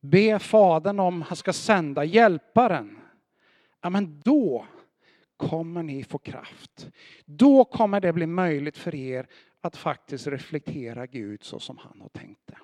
ber 0.00 0.38
Fadern 0.38 1.00
om 1.00 1.22
han 1.22 1.36
ska 1.36 1.52
sända, 1.52 2.04
hjälparen. 2.04 2.98
Ja, 3.80 3.90
men 3.90 4.20
då 4.20 4.66
kommer 5.36 5.82
ni 5.82 6.04
få 6.04 6.18
kraft. 6.18 6.90
Då 7.24 7.64
kommer 7.64 8.00
det 8.00 8.12
bli 8.12 8.26
möjligt 8.26 8.78
för 8.78 8.94
er 8.94 9.26
att 9.60 9.76
faktiskt 9.76 10.26
reflektera 10.26 11.06
Gud 11.06 11.44
så 11.44 11.58
som 11.58 11.78
han 11.78 12.00
har 12.00 12.08
tänkt 12.08 12.40
det. 12.46 12.58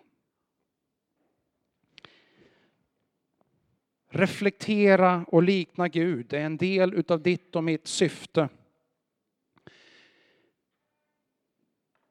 Reflektera 4.09 5.25
och 5.29 5.43
likna 5.43 5.89
Gud 5.89 6.27
det 6.29 6.39
är 6.39 6.47
en 6.47 6.57
del 6.57 6.95
utav 6.95 7.23
ditt 7.23 7.57
och 7.57 7.65
mitt 7.65 7.87
syfte. 7.87 8.49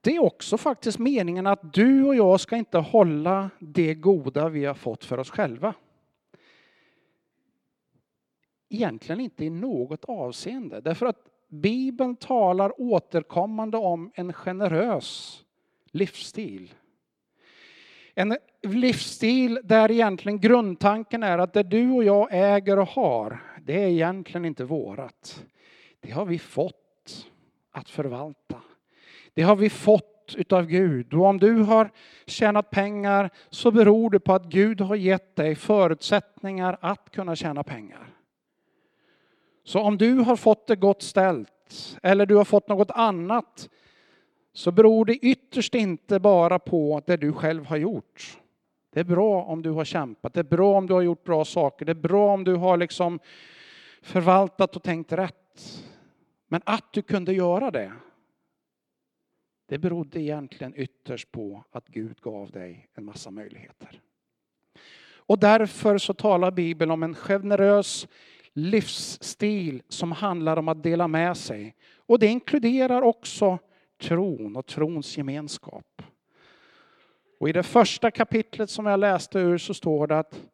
Det 0.10 0.16
är 0.16 0.24
också 0.24 0.58
faktiskt 0.58 1.00
meningen 1.00 1.48
att 1.48 1.74
du 1.74 2.04
och 2.04 2.16
jag 2.16 2.39
ska 2.39 2.56
inte 2.56 2.78
hålla 2.78 3.50
det 3.60 3.94
goda 3.94 4.50
vi 4.50 4.66
har 4.66 4.74
fått 4.74 5.06
för 5.06 5.18
oss 5.18 5.30
själva. 5.30 5.74
Egentligen 8.70 9.20
inte 9.20 9.46
i 9.46 9.50
något 9.50 10.06
avseende, 10.06 10.82
därför 10.82 11.06
att 11.06 11.18
Bibeln 11.48 12.16
talar 12.16 12.82
återkommande 12.82 13.78
om 13.78 14.12
en 14.13 14.34
generös 14.34 15.42
livsstil. 15.86 16.74
En 18.13 18.38
livsstil 18.62 19.60
där 19.63 19.92
egentligen 19.92 20.39
grundtanken 20.39 21.24
är 21.24 21.38
att 21.38 21.54
det 21.54 21.63
du 21.63 21.92
och 21.92 22.04
jag 22.04 22.28
äger 22.32 22.80
och 22.80 22.88
har, 22.88 23.44
det 23.62 23.84
är 23.84 23.88
egentligen 23.88 24.46
inte 24.46 24.63
vårat. 24.63 25.46
Det 26.00 26.12
har 26.12 26.25
vi 26.25 26.39
fått 26.39 27.28
att 27.72 27.89
förvalta. 27.89 28.62
Det 29.39 29.43
har 29.43 29.55
vi 29.55 29.69
fått 29.69 30.36
utav 30.38 30.65
Gud. 30.65 31.13
Och 31.13 31.25
om 31.25 31.39
du 31.39 31.53
har 31.53 31.91
tjänat 32.25 32.69
pengar 32.69 33.29
så 33.50 33.72
beror 33.72 34.10
det 34.10 34.19
på 34.19 34.34
att 34.34 34.46
Gud 34.46 34.81
har 34.81 34.96
gett 34.96 35.36
dig 35.36 35.55
förutsättningar 35.55 36.77
att 36.81 37.12
kunna 37.12 37.36
tjäna 37.36 37.63
pengar. 37.63 38.15
Så 39.63 39.79
om 39.79 39.98
du 39.98 40.13
har 40.13 40.36
fått 40.36 40.67
det 40.67 40.75
gott 40.75 41.01
ställt 41.01 41.98
eller 42.03 42.25
du 42.25 42.36
har 42.36 42.46
fått 42.46 42.67
något 42.67 42.91
annat 42.91 43.69
så 44.53 44.72
beror 44.72 45.05
det 45.05 45.15
ytterst 45.15 45.75
inte 45.75 46.19
bara 46.19 46.60
på 46.60 47.01
det 47.05 47.17
du 47.17 47.34
själv 47.34 47.65
har 47.65 47.77
gjort. 47.77 48.39
Det 48.93 49.00
är 49.00 49.03
bra 49.03 49.43
om 49.43 49.62
du 49.62 49.72
har 49.72 49.86
kämpat, 49.86 50.34
det 50.34 50.39
är 50.39 50.43
bra 50.43 50.77
om 50.77 50.88
du 50.88 50.93
har 50.93 51.01
gjort 51.01 51.24
bra 51.24 51.46
saker, 51.46 51.86
det 51.86 51.91
är 51.91 51.93
bra 52.10 52.34
om 52.34 52.43
du 52.43 52.55
har 52.55 52.77
liksom 52.77 53.19
förvaltat 54.01 54.75
och 54.75 54.84
tänkt 54.84 55.12
rätt. 55.12 55.84
Men 56.48 56.62
att 56.65 56.93
du 56.93 57.01
kunde 57.01 57.34
göra 57.34 57.72
det, 57.72 57.91
det 59.70 59.78
berodde 59.78 60.22
egentligen 60.22 60.74
ytterst 60.76 61.32
på 61.32 61.64
att 61.72 61.88
Gud 61.88 62.22
gav 62.22 62.52
dig 62.52 62.88
en 62.94 63.06
massa 63.06 63.32
möjligheter. 63.32 64.02
Och 65.14 65.40
därför 65.40 65.98
så 65.98 66.14
talar 66.14 66.52
Bibeln 66.52 66.92
om 66.92 67.04
en 67.04 67.16
generös 67.16 68.08
livsstil 68.54 69.84
som 69.88 70.12
handlar 70.12 70.58
om 70.58 70.68
att 70.68 70.84
dela 70.84 71.08
med 71.08 71.38
sig. 71.38 71.76
Och 71.96 72.20
det 72.20 72.28
inkluderar 72.28 73.02
också 73.02 73.60
tron 74.02 74.56
och 74.56 74.66
trons 74.66 75.18
gemenskap. 75.18 76.02
Och 77.40 77.50
i 77.50 77.52
det 77.52 77.64
första 77.64 78.12
kapitlet 78.12 78.70
som 78.70 78.86
jag 78.86 79.00
läste 79.00 79.40
ur 79.40 79.58
så 79.58 79.74
står 79.74 80.08
det 80.08 80.20
att 80.20 80.46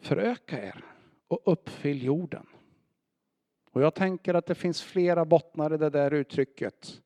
föröka 0.00 0.64
er 0.64 0.84
och 1.28 1.40
uppfyll 1.44 2.02
jorden. 2.02 2.46
Och 3.70 3.82
jag 3.82 3.94
tänker 3.94 4.34
att 4.34 4.46
det 4.46 4.54
finns 4.54 4.82
flera 4.82 5.24
bottnar 5.24 5.74
i 5.74 5.76
det 5.76 5.90
där 5.90 6.14
uttrycket. 6.14 7.00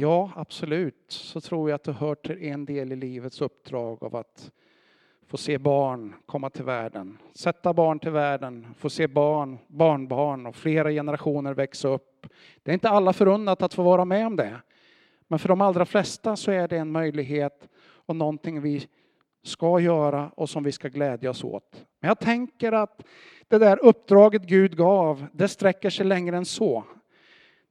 Ja, 0.00 0.30
absolut, 0.36 1.04
så 1.08 1.40
tror 1.40 1.70
jag 1.70 1.74
att 1.74 1.84
det 1.84 1.92
hör 1.92 2.14
till 2.14 2.42
en 2.42 2.64
del 2.64 2.92
i 2.92 2.96
livets 2.96 3.40
uppdrag 3.40 4.04
av 4.04 4.16
att 4.16 4.52
få 5.26 5.36
se 5.36 5.58
barn 5.58 6.14
komma 6.26 6.50
till 6.50 6.64
världen, 6.64 7.18
sätta 7.34 7.72
barn 7.72 7.98
till 7.98 8.10
världen, 8.10 8.66
få 8.78 8.90
se 8.90 9.06
barn, 9.06 9.58
barnbarn 9.66 10.46
och 10.46 10.56
flera 10.56 10.90
generationer 10.90 11.54
växa 11.54 11.88
upp. 11.88 12.26
Det 12.62 12.70
är 12.70 12.72
inte 12.72 12.88
alla 12.88 13.12
förunnat 13.12 13.62
att 13.62 13.74
få 13.74 13.82
vara 13.82 14.04
med 14.04 14.26
om 14.26 14.36
det. 14.36 14.60
Men 15.28 15.38
för 15.38 15.48
de 15.48 15.60
allra 15.60 15.84
flesta 15.84 16.36
så 16.36 16.50
är 16.50 16.68
det 16.68 16.78
en 16.78 16.92
möjlighet 16.92 17.68
och 17.82 18.16
någonting 18.16 18.60
vi 18.60 18.86
ska 19.42 19.80
göra 19.80 20.30
och 20.34 20.50
som 20.50 20.62
vi 20.62 20.72
ska 20.72 20.88
glädjas 20.88 21.44
åt. 21.44 21.84
Men 22.00 22.08
jag 22.08 22.18
tänker 22.18 22.72
att 22.72 23.02
det 23.48 23.58
där 23.58 23.84
uppdraget 23.84 24.42
Gud 24.42 24.76
gav, 24.76 25.26
det 25.32 25.48
sträcker 25.48 25.90
sig 25.90 26.06
längre 26.06 26.36
än 26.36 26.44
så. 26.44 26.84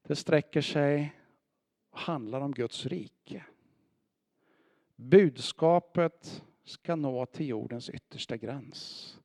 Det 0.07 0.15
sträcker 0.15 0.61
sig 0.61 1.13
handlar 1.99 2.41
om 2.41 2.51
Guds 2.51 2.85
rike. 2.85 3.43
Budskapet 4.95 6.43
ska 6.65 6.95
nå 6.95 7.25
till 7.25 7.47
jordens 7.47 7.89
yttersta 7.89 8.37
gräns. 8.37 9.15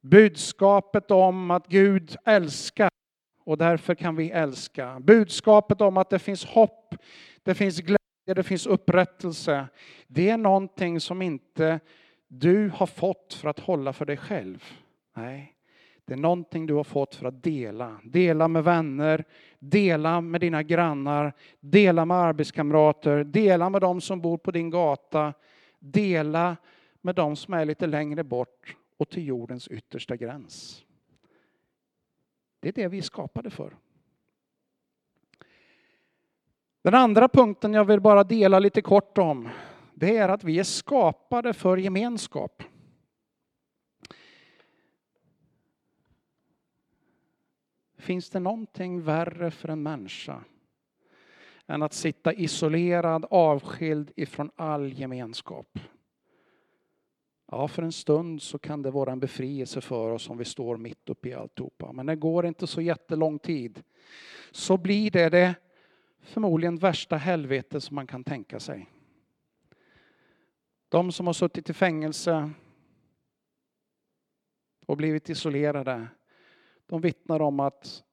Budskapet 0.00 1.10
om 1.10 1.50
att 1.50 1.66
Gud 1.66 2.16
älskar 2.24 2.90
och 3.44 3.58
därför 3.58 3.94
kan 3.94 4.16
vi 4.16 4.30
älska. 4.30 5.00
Budskapet 5.00 5.80
om 5.80 5.96
att 5.96 6.10
det 6.10 6.18
finns 6.18 6.44
hopp, 6.44 6.94
det 7.42 7.54
finns 7.54 7.80
glädje, 7.80 8.34
det 8.34 8.42
finns 8.42 8.66
upprättelse. 8.66 9.68
Det 10.06 10.30
är 10.30 10.38
någonting 10.38 11.00
som 11.00 11.22
inte 11.22 11.80
du 12.28 12.68
har 12.68 12.86
fått 12.86 13.34
för 13.34 13.48
att 13.48 13.58
hålla 13.58 13.92
för 13.92 14.04
dig 14.04 14.16
själv. 14.16 14.64
Nej, 15.16 15.54
det 16.04 16.12
är 16.12 16.18
någonting 16.18 16.66
du 16.66 16.74
har 16.74 16.84
fått 16.84 17.14
för 17.14 17.26
att 17.26 17.42
dela. 17.42 18.00
Dela 18.04 18.48
med 18.48 18.64
vänner, 18.64 19.24
dela 19.58 20.20
med 20.20 20.40
dina 20.40 20.62
grannar, 20.62 21.32
dela 21.60 22.04
med 22.04 22.16
arbetskamrater, 22.16 23.24
dela 23.24 23.70
med 23.70 23.80
de 23.80 24.00
som 24.00 24.20
bor 24.20 24.38
på 24.38 24.50
din 24.50 24.70
gata, 24.70 25.34
dela 25.78 26.56
med 27.00 27.14
de 27.14 27.36
som 27.36 27.54
är 27.54 27.64
lite 27.64 27.86
längre 27.86 28.24
bort 28.24 28.76
och 28.96 29.08
till 29.08 29.26
jordens 29.26 29.68
yttersta 29.68 30.16
gräns. 30.16 30.84
Det 32.60 32.68
är 32.68 32.72
det 32.72 32.88
vi 32.88 32.98
är 32.98 33.02
skapade 33.02 33.50
för. 33.50 33.76
Den 36.82 36.94
andra 36.94 37.28
punkten 37.28 37.74
jag 37.74 37.84
vill 37.84 38.00
bara 38.00 38.24
dela 38.24 38.58
lite 38.58 38.82
kort 38.82 39.18
om, 39.18 39.48
det 39.94 40.16
är 40.16 40.28
att 40.28 40.44
vi 40.44 40.58
är 40.58 40.64
skapade 40.64 41.52
för 41.52 41.76
gemenskap. 41.76 42.62
Finns 48.00 48.30
det 48.30 48.40
någonting 48.40 49.02
värre 49.02 49.50
för 49.50 49.68
en 49.68 49.82
människa 49.82 50.44
än 51.66 51.82
att 51.82 51.92
sitta 51.92 52.32
isolerad, 52.32 53.26
avskild 53.30 54.12
ifrån 54.16 54.50
all 54.56 54.92
gemenskap? 54.92 55.78
Ja, 57.52 57.68
för 57.68 57.82
en 57.82 57.92
stund 57.92 58.42
så 58.42 58.58
kan 58.58 58.82
det 58.82 58.90
vara 58.90 59.12
en 59.12 59.20
befrielse 59.20 59.80
för 59.80 60.10
oss 60.10 60.30
om 60.30 60.38
vi 60.38 60.44
står 60.44 60.76
mitt 60.76 61.08
uppe 61.08 61.28
i 61.28 61.34
alltihopa. 61.34 61.92
Men 61.92 62.06
det 62.06 62.16
går 62.16 62.46
inte 62.46 62.66
så 62.66 62.80
jättelång 62.80 63.38
tid. 63.38 63.82
Så 64.50 64.76
blir 64.76 65.10
det 65.10 65.28
det 65.28 65.54
förmodligen 66.20 66.76
värsta 66.76 67.16
helvete 67.16 67.80
som 67.80 67.94
man 67.94 68.06
kan 68.06 68.24
tänka 68.24 68.60
sig. 68.60 68.86
De 70.88 71.12
som 71.12 71.26
har 71.26 71.34
suttit 71.34 71.70
i 71.70 71.72
fängelse 71.72 72.50
och 74.86 74.96
blivit 74.96 75.30
isolerade, 75.30 76.08
de 76.90 77.00
vittnar 77.00 77.42
om 77.42 77.60
att 77.60 78.04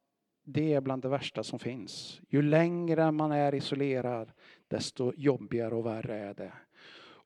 det 0.43 0.73
är 0.73 0.81
bland 0.81 1.01
det 1.01 1.09
värsta 1.09 1.43
som 1.43 1.59
finns. 1.59 2.21
Ju 2.29 2.41
längre 2.41 3.11
man 3.11 3.31
är 3.31 3.55
isolerad, 3.55 4.31
desto 4.67 5.13
jobbigare 5.15 5.75
och 5.75 5.85
värre 5.85 6.17
är 6.17 6.33
det. 6.33 6.53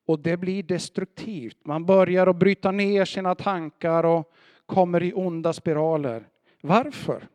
Och 0.06 0.20
det 0.20 0.38
blir 0.38 0.64
destruktivt. 0.64 1.58
Man 1.66 1.86
börjar 1.86 2.28
att 2.28 2.36
bryta 2.36 2.72
ner 2.72 3.06
sina 3.06 3.36
tankar 3.36 4.04
och 4.04 4.34
kommer 4.66 5.04
i 5.04 5.14
onda 5.14 5.54
spiraler. 5.54 6.28
Varför? 6.62 7.28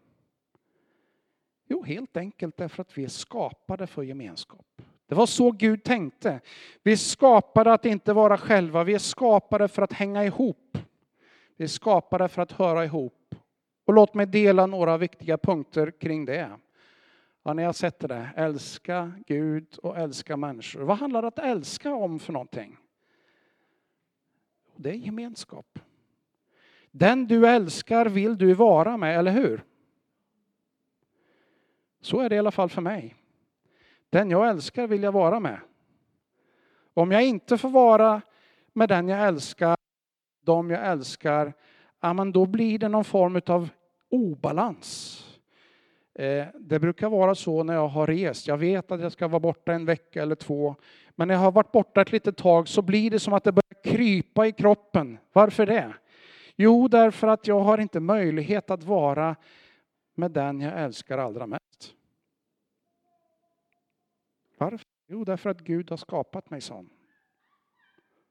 Jo, 1.68 1.82
helt 1.82 2.16
enkelt 2.16 2.56
därför 2.56 2.80
att 2.80 2.98
vi 2.98 3.04
är 3.04 3.08
skapade 3.08 3.86
för 3.86 4.02
gemenskap. 4.02 4.66
Det 5.06 5.14
var 5.14 5.26
så 5.26 5.50
Gud 5.50 5.84
tänkte. 5.84 6.40
Vi 6.82 6.92
är 6.92 6.96
skapade 6.96 7.72
att 7.72 7.84
inte 7.84 8.12
vara 8.12 8.38
själva, 8.38 8.84
vi 8.84 8.94
är 8.94 8.98
skapade 8.98 9.68
för 9.68 9.82
att 9.82 9.92
hänga 9.92 10.24
ihop. 10.24 10.78
Vi 11.56 11.64
är 11.64 11.68
skapade 11.68 12.28
för 12.28 12.42
att 12.42 12.52
höra 12.52 12.84
ihop. 12.84 13.25
Och 13.86 13.94
låt 13.94 14.14
mig 14.14 14.26
dela 14.26 14.66
några 14.66 14.96
viktiga 14.96 15.38
punkter 15.38 15.90
kring 15.90 16.24
det. 16.24 16.50
Ja, 17.42 17.52
ni 17.52 17.62
har 17.62 17.72
sett 17.72 17.98
det, 17.98 18.30
älska 18.36 19.12
Gud 19.26 19.78
och 19.82 19.96
älska 19.96 20.36
människor. 20.36 20.80
Vad 20.80 20.98
handlar 20.98 21.22
det 21.22 21.28
att 21.28 21.38
älska 21.38 21.94
om 21.94 22.18
för 22.18 22.32
någonting? 22.32 22.76
Det 24.76 24.90
är 24.90 24.94
gemenskap. 24.94 25.78
Den 26.90 27.26
du 27.26 27.46
älskar 27.46 28.06
vill 28.06 28.38
du 28.38 28.54
vara 28.54 28.96
med, 28.96 29.18
eller 29.18 29.32
hur? 29.32 29.64
Så 32.00 32.20
är 32.20 32.28
det 32.28 32.36
i 32.36 32.38
alla 32.38 32.50
fall 32.50 32.68
för 32.68 32.82
mig. 32.82 33.14
Den 34.10 34.30
jag 34.30 34.48
älskar 34.48 34.86
vill 34.86 35.02
jag 35.02 35.12
vara 35.12 35.40
med. 35.40 35.60
Om 36.94 37.12
jag 37.12 37.24
inte 37.24 37.58
får 37.58 37.70
vara 37.70 38.22
med 38.72 38.88
den 38.88 39.08
jag 39.08 39.28
älskar, 39.28 39.76
de 40.40 40.70
jag 40.70 40.86
älskar, 40.86 41.52
ja, 42.00 42.12
men 42.12 42.32
då 42.32 42.46
blir 42.46 42.78
det 42.78 42.88
någon 42.88 43.04
form 43.04 43.40
av 43.46 43.68
obalans. 44.10 45.22
Eh, 46.14 46.46
det 46.54 46.80
brukar 46.80 47.08
vara 47.08 47.34
så 47.34 47.62
när 47.62 47.74
jag 47.74 47.88
har 47.88 48.06
rest. 48.06 48.48
Jag 48.48 48.56
vet 48.56 48.92
att 48.92 49.00
jag 49.00 49.12
ska 49.12 49.28
vara 49.28 49.40
borta 49.40 49.72
en 49.72 49.84
vecka 49.84 50.22
eller 50.22 50.34
två. 50.34 50.76
Men 51.14 51.28
när 51.28 51.34
jag 51.34 51.40
har 51.40 51.52
varit 51.52 51.72
borta 51.72 52.00
ett 52.00 52.12
litet 52.12 52.36
tag 52.36 52.68
så 52.68 52.82
blir 52.82 53.10
det 53.10 53.18
som 53.18 53.32
att 53.32 53.44
det 53.44 53.52
börjar 53.52 53.84
krypa 53.84 54.46
i 54.46 54.52
kroppen. 54.52 55.18
Varför 55.32 55.66
det? 55.66 55.94
Jo, 56.56 56.88
därför 56.88 57.28
att 57.28 57.46
jag 57.46 57.60
har 57.60 57.78
inte 57.78 58.00
möjlighet 58.00 58.70
att 58.70 58.82
vara 58.82 59.36
med 60.14 60.30
den 60.30 60.60
jag 60.60 60.80
älskar 60.80 61.18
allra 61.18 61.46
mest. 61.46 61.94
Varför? 64.58 64.80
Jo, 65.08 65.24
därför 65.24 65.50
att 65.50 65.60
Gud 65.60 65.90
har 65.90 65.96
skapat 65.96 66.50
mig 66.50 66.60
sån. 66.60 66.90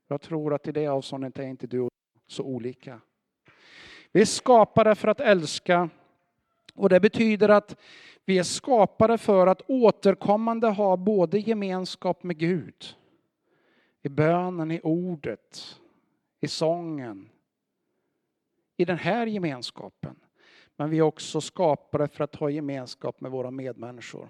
Jag 0.07 0.21
tror 0.21 0.53
att 0.53 0.67
i 0.67 0.71
det 0.71 0.87
avståndet 0.87 1.39
är 1.39 1.43
inte 1.43 1.67
du 1.67 1.79
och 1.79 1.91
så 2.27 2.43
olika. 2.43 3.01
Vi 4.15 4.21
är 4.21 4.25
skapade 4.25 4.95
för 4.95 5.07
att 5.07 5.19
älska 5.19 5.89
Och 6.73 6.89
det 6.89 6.99
betyder 6.99 7.49
att 7.49 7.75
vi 8.25 8.37
är 8.37 8.43
skapade 8.43 9.17
för 9.17 9.47
att 9.47 9.61
återkommande 9.67 10.67
ha 10.67 10.97
både 10.97 11.39
gemenskap 11.39 12.23
med 12.23 12.37
Gud, 12.37 12.85
i 14.01 14.09
bönen, 14.09 14.71
i 14.71 14.79
ordet, 14.83 15.79
i 16.41 16.47
sången, 16.47 17.29
i 18.77 18.85
den 18.85 18.97
här 18.97 19.27
gemenskapen. 19.27 20.15
Men 20.75 20.89
vi 20.89 20.97
är 20.97 21.01
också 21.01 21.41
skapade 21.41 22.07
för 22.07 22.23
att 22.23 22.35
ha 22.35 22.49
gemenskap 22.49 23.21
med 23.21 23.31
våra 23.31 23.51
medmänniskor. 23.51 24.29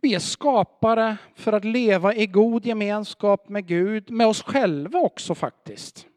Vi 0.00 0.14
är 0.14 0.18
skapade 0.18 1.16
för 1.34 1.52
att 1.52 1.64
leva 1.64 2.14
i 2.14 2.26
god 2.26 2.66
gemenskap 2.66 3.48
med 3.48 3.66
Gud, 3.66 4.10
med 4.10 4.26
oss 4.26 4.42
själva 4.42 4.98
också 4.98 5.34
faktiskt. 5.34 6.08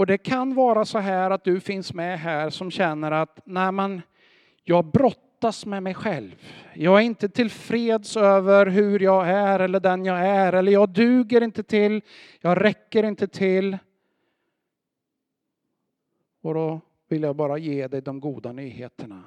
Och 0.00 0.06
det 0.06 0.18
kan 0.18 0.54
vara 0.54 0.84
så 0.84 0.98
här 0.98 1.30
att 1.30 1.44
du 1.44 1.60
finns 1.60 1.94
med 1.94 2.18
här 2.20 2.50
som 2.50 2.70
känner 2.70 3.10
att 3.10 3.46
när 3.46 3.72
man, 3.72 4.02
jag 4.64 4.84
brottas 4.84 5.66
med 5.66 5.82
mig 5.82 5.94
själv. 5.94 6.42
Jag 6.74 6.98
är 6.98 7.02
inte 7.02 7.28
tillfreds 7.28 8.16
över 8.16 8.66
hur 8.66 9.00
jag 9.00 9.28
är 9.28 9.60
eller 9.60 9.80
den 9.80 10.04
jag 10.04 10.18
är. 10.18 10.52
Eller 10.52 10.72
jag 10.72 10.88
duger 10.88 11.40
inte 11.40 11.62
till, 11.62 12.02
jag 12.40 12.64
räcker 12.64 13.02
inte 13.04 13.28
till. 13.28 13.78
Och 16.42 16.54
då 16.54 16.80
vill 17.08 17.22
jag 17.22 17.36
bara 17.36 17.58
ge 17.58 17.88
dig 17.88 18.00
de 18.00 18.20
goda 18.20 18.52
nyheterna. 18.52 19.24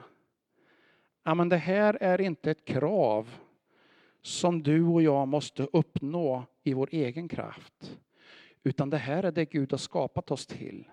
Ja, 1.23 1.33
men 1.33 1.49
det 1.49 1.57
här 1.57 1.97
är 2.01 2.21
inte 2.21 2.51
ett 2.51 2.65
krav 2.65 3.29
som 4.21 4.63
du 4.63 4.83
och 4.83 5.01
jag 5.01 5.27
måste 5.27 5.67
uppnå 5.73 6.45
i 6.63 6.73
vår 6.73 6.89
egen 6.91 7.27
kraft. 7.27 7.99
Utan 8.63 8.89
det 8.89 8.97
här 8.97 9.23
är 9.23 9.31
det 9.31 9.45
Gud 9.45 9.71
har 9.71 9.77
skapat 9.77 10.31
oss 10.31 10.47
till 10.47 10.89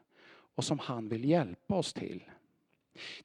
och 0.55 0.65
som 0.65 0.79
han 0.79 1.09
vill 1.09 1.25
hjälpa 1.25 1.75
oss 1.75 1.93
till. 1.93 2.25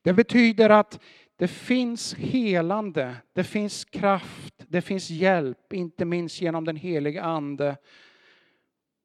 Det 0.02 0.14
betyder 0.14 0.70
att 0.70 1.00
det 1.36 1.48
finns 1.48 2.14
helande, 2.14 3.16
det 3.34 3.44
finns 3.44 3.86
kraft, 3.86 4.54
det 4.68 4.82
finns 4.82 5.10
hjälp, 5.10 5.74
inte 5.74 6.06
minst 6.06 6.42
genom 6.42 6.66
den 6.66 6.76
heliga 6.76 7.24
Ande. 7.24 7.78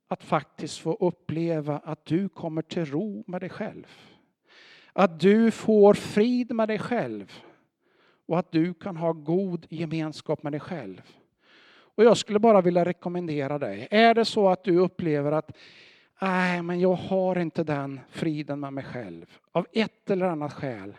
Att 0.09 0.25
faktiskt 0.25 0.79
få 0.79 0.95
uppleva 0.95 1.79
att 1.79 2.05
du 2.05 2.29
kommer 2.29 2.63
till 2.63 2.87
ro 2.87 3.25
med 3.27 3.41
dig 3.41 3.51
själv. 3.51 3.87
Att 4.93 5.21
du 5.21 5.51
får 5.51 5.95
frid 5.95 6.53
med 6.53 6.69
dig 6.69 6.79
själv. 6.79 7.33
Och 8.27 8.39
att 8.39 8.53
du 8.53 8.75
kan 8.75 8.97
ha 8.97 9.13
god 9.13 9.67
gemenskap 9.71 10.43
med 10.43 10.53
dig 10.53 10.61
själv. 10.61 11.03
Och 12.01 12.07
jag 12.07 12.17
skulle 12.17 12.39
bara 12.39 12.61
vilja 12.61 12.85
rekommendera 12.85 13.59
dig. 13.59 13.89
Är 13.91 14.15
det 14.15 14.25
så 14.25 14.49
att 14.49 14.65
du 14.65 14.79
upplever 14.79 15.33
att 15.33 15.57
nej, 16.21 16.63
men 16.63 16.81
jag 16.81 16.95
har 16.95 17.39
inte 17.39 17.65
den 17.65 18.01
friden 18.11 18.61
med 18.61 18.73
mig 18.73 18.85
själv 18.85 19.39
av 19.53 19.67
ett 19.73 20.11
eller 20.11 20.27
annat 20.27 20.53
skäl. 20.53 20.97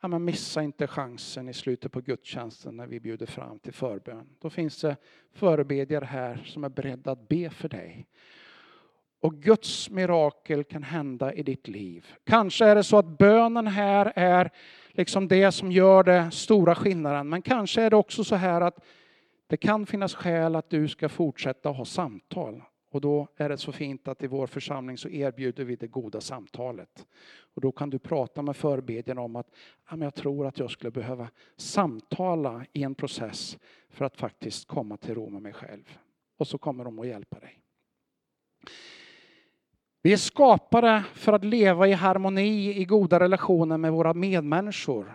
Ja, 0.00 0.08
men 0.08 0.24
missa 0.24 0.62
inte 0.62 0.86
chansen 0.86 1.48
i 1.48 1.54
slutet 1.54 1.92
på 1.92 2.00
gudstjänsten 2.00 2.76
när 2.76 2.86
vi 2.86 3.00
bjuder 3.00 3.26
fram 3.26 3.58
till 3.58 3.72
förbön. 3.72 4.26
Då 4.40 4.50
finns 4.50 4.80
det 4.80 4.96
förebedjare 5.34 6.04
här 6.04 6.42
som 6.44 6.64
är 6.64 6.68
beredda 6.68 7.10
att 7.12 7.28
be 7.28 7.50
för 7.50 7.68
dig. 7.68 8.06
Och 9.20 9.34
Guds 9.34 9.90
mirakel 9.90 10.64
kan 10.64 10.82
hända 10.82 11.32
i 11.32 11.42
ditt 11.42 11.68
liv. 11.68 12.06
Kanske 12.24 12.64
är 12.64 12.74
det 12.74 12.84
så 12.84 12.96
att 12.96 13.18
bönen 13.18 13.66
här 13.66 14.12
är 14.16 14.50
liksom 14.90 15.28
det 15.28 15.52
som 15.52 15.72
gör 15.72 16.02
det 16.02 16.30
stora 16.30 16.74
skillnaden. 16.74 17.28
Men 17.28 17.42
kanske 17.42 17.82
är 17.82 17.90
det 17.90 17.96
också 17.96 18.24
så 18.24 18.36
här 18.36 18.60
att 18.60 18.84
det 19.46 19.56
kan 19.56 19.86
finnas 19.86 20.14
skäl 20.14 20.56
att 20.56 20.70
du 20.70 20.88
ska 20.88 21.08
fortsätta 21.08 21.68
ha 21.68 21.84
samtal. 21.84 22.62
Och 22.90 23.00
då 23.00 23.28
är 23.36 23.48
det 23.48 23.58
så 23.58 23.72
fint 23.72 24.08
att 24.08 24.22
i 24.22 24.26
vår 24.26 24.46
församling 24.46 24.98
så 24.98 25.08
erbjuder 25.08 25.64
vi 25.64 25.76
det 25.76 25.86
goda 25.86 26.20
samtalet. 26.20 27.06
Och 27.54 27.60
då 27.60 27.72
kan 27.72 27.90
du 27.90 27.98
prata 27.98 28.42
med 28.42 28.56
förbedjan 28.56 29.18
om 29.18 29.36
att 29.36 29.50
jag 29.90 30.14
tror 30.14 30.46
att 30.46 30.58
jag 30.58 30.70
skulle 30.70 30.90
behöva 30.90 31.28
samtala 31.56 32.66
i 32.72 32.82
en 32.82 32.94
process 32.94 33.58
för 33.88 34.04
att 34.04 34.16
faktiskt 34.16 34.68
komma 34.68 34.96
till 34.96 35.14
ro 35.14 35.30
med 35.30 35.42
mig 35.42 35.52
själv. 35.52 35.98
Och 36.36 36.48
så 36.48 36.58
kommer 36.58 36.84
de 36.84 36.98
att 36.98 37.06
hjälpa 37.06 37.40
dig. 37.40 37.60
Vi 40.02 40.12
är 40.12 40.16
skapade 40.16 41.04
för 41.14 41.32
att 41.32 41.44
leva 41.44 41.88
i 41.88 41.92
harmoni, 41.92 42.80
i 42.80 42.84
goda 42.84 43.20
relationer 43.20 43.78
med 43.78 43.92
våra 43.92 44.14
medmänniskor. 44.14 45.14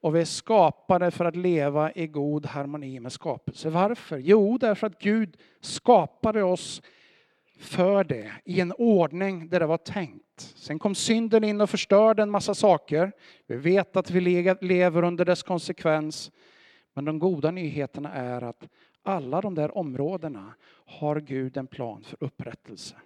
Och 0.00 0.16
vi 0.16 0.20
är 0.20 0.24
skapade 0.24 1.10
för 1.10 1.24
att 1.24 1.36
leva 1.36 1.92
i 1.92 2.06
god 2.06 2.46
harmoni 2.46 3.00
med 3.00 3.12
skapelse. 3.12 3.70
Varför? 3.70 4.18
Jo, 4.18 4.58
därför 4.58 4.86
att 4.86 4.98
Gud 4.98 5.36
skapade 5.60 6.42
oss 6.42 6.82
för 7.58 8.04
det 8.04 8.32
i 8.44 8.60
en 8.60 8.72
ordning 8.72 9.48
där 9.48 9.60
det 9.60 9.66
var 9.66 9.76
tänkt. 9.78 10.40
Sen 10.56 10.78
kom 10.78 10.94
synden 10.94 11.44
in 11.44 11.60
och 11.60 11.70
förstörde 11.70 12.22
en 12.22 12.30
massa 12.30 12.54
saker. 12.54 13.12
Vi 13.46 13.56
vet 13.56 13.96
att 13.96 14.10
vi 14.10 14.20
lever 14.60 15.04
under 15.04 15.24
dess 15.24 15.42
konsekvens. 15.42 16.30
Men 16.94 17.04
de 17.04 17.18
goda 17.18 17.50
nyheterna 17.50 18.12
är 18.12 18.42
att 18.42 18.68
alla 19.02 19.40
de 19.40 19.54
där 19.54 19.78
områdena 19.78 20.54
har 20.86 21.20
Gud 21.20 21.56
en 21.56 21.66
plan 21.66 22.02
för 22.02 22.16
upprättelse. 22.24 22.96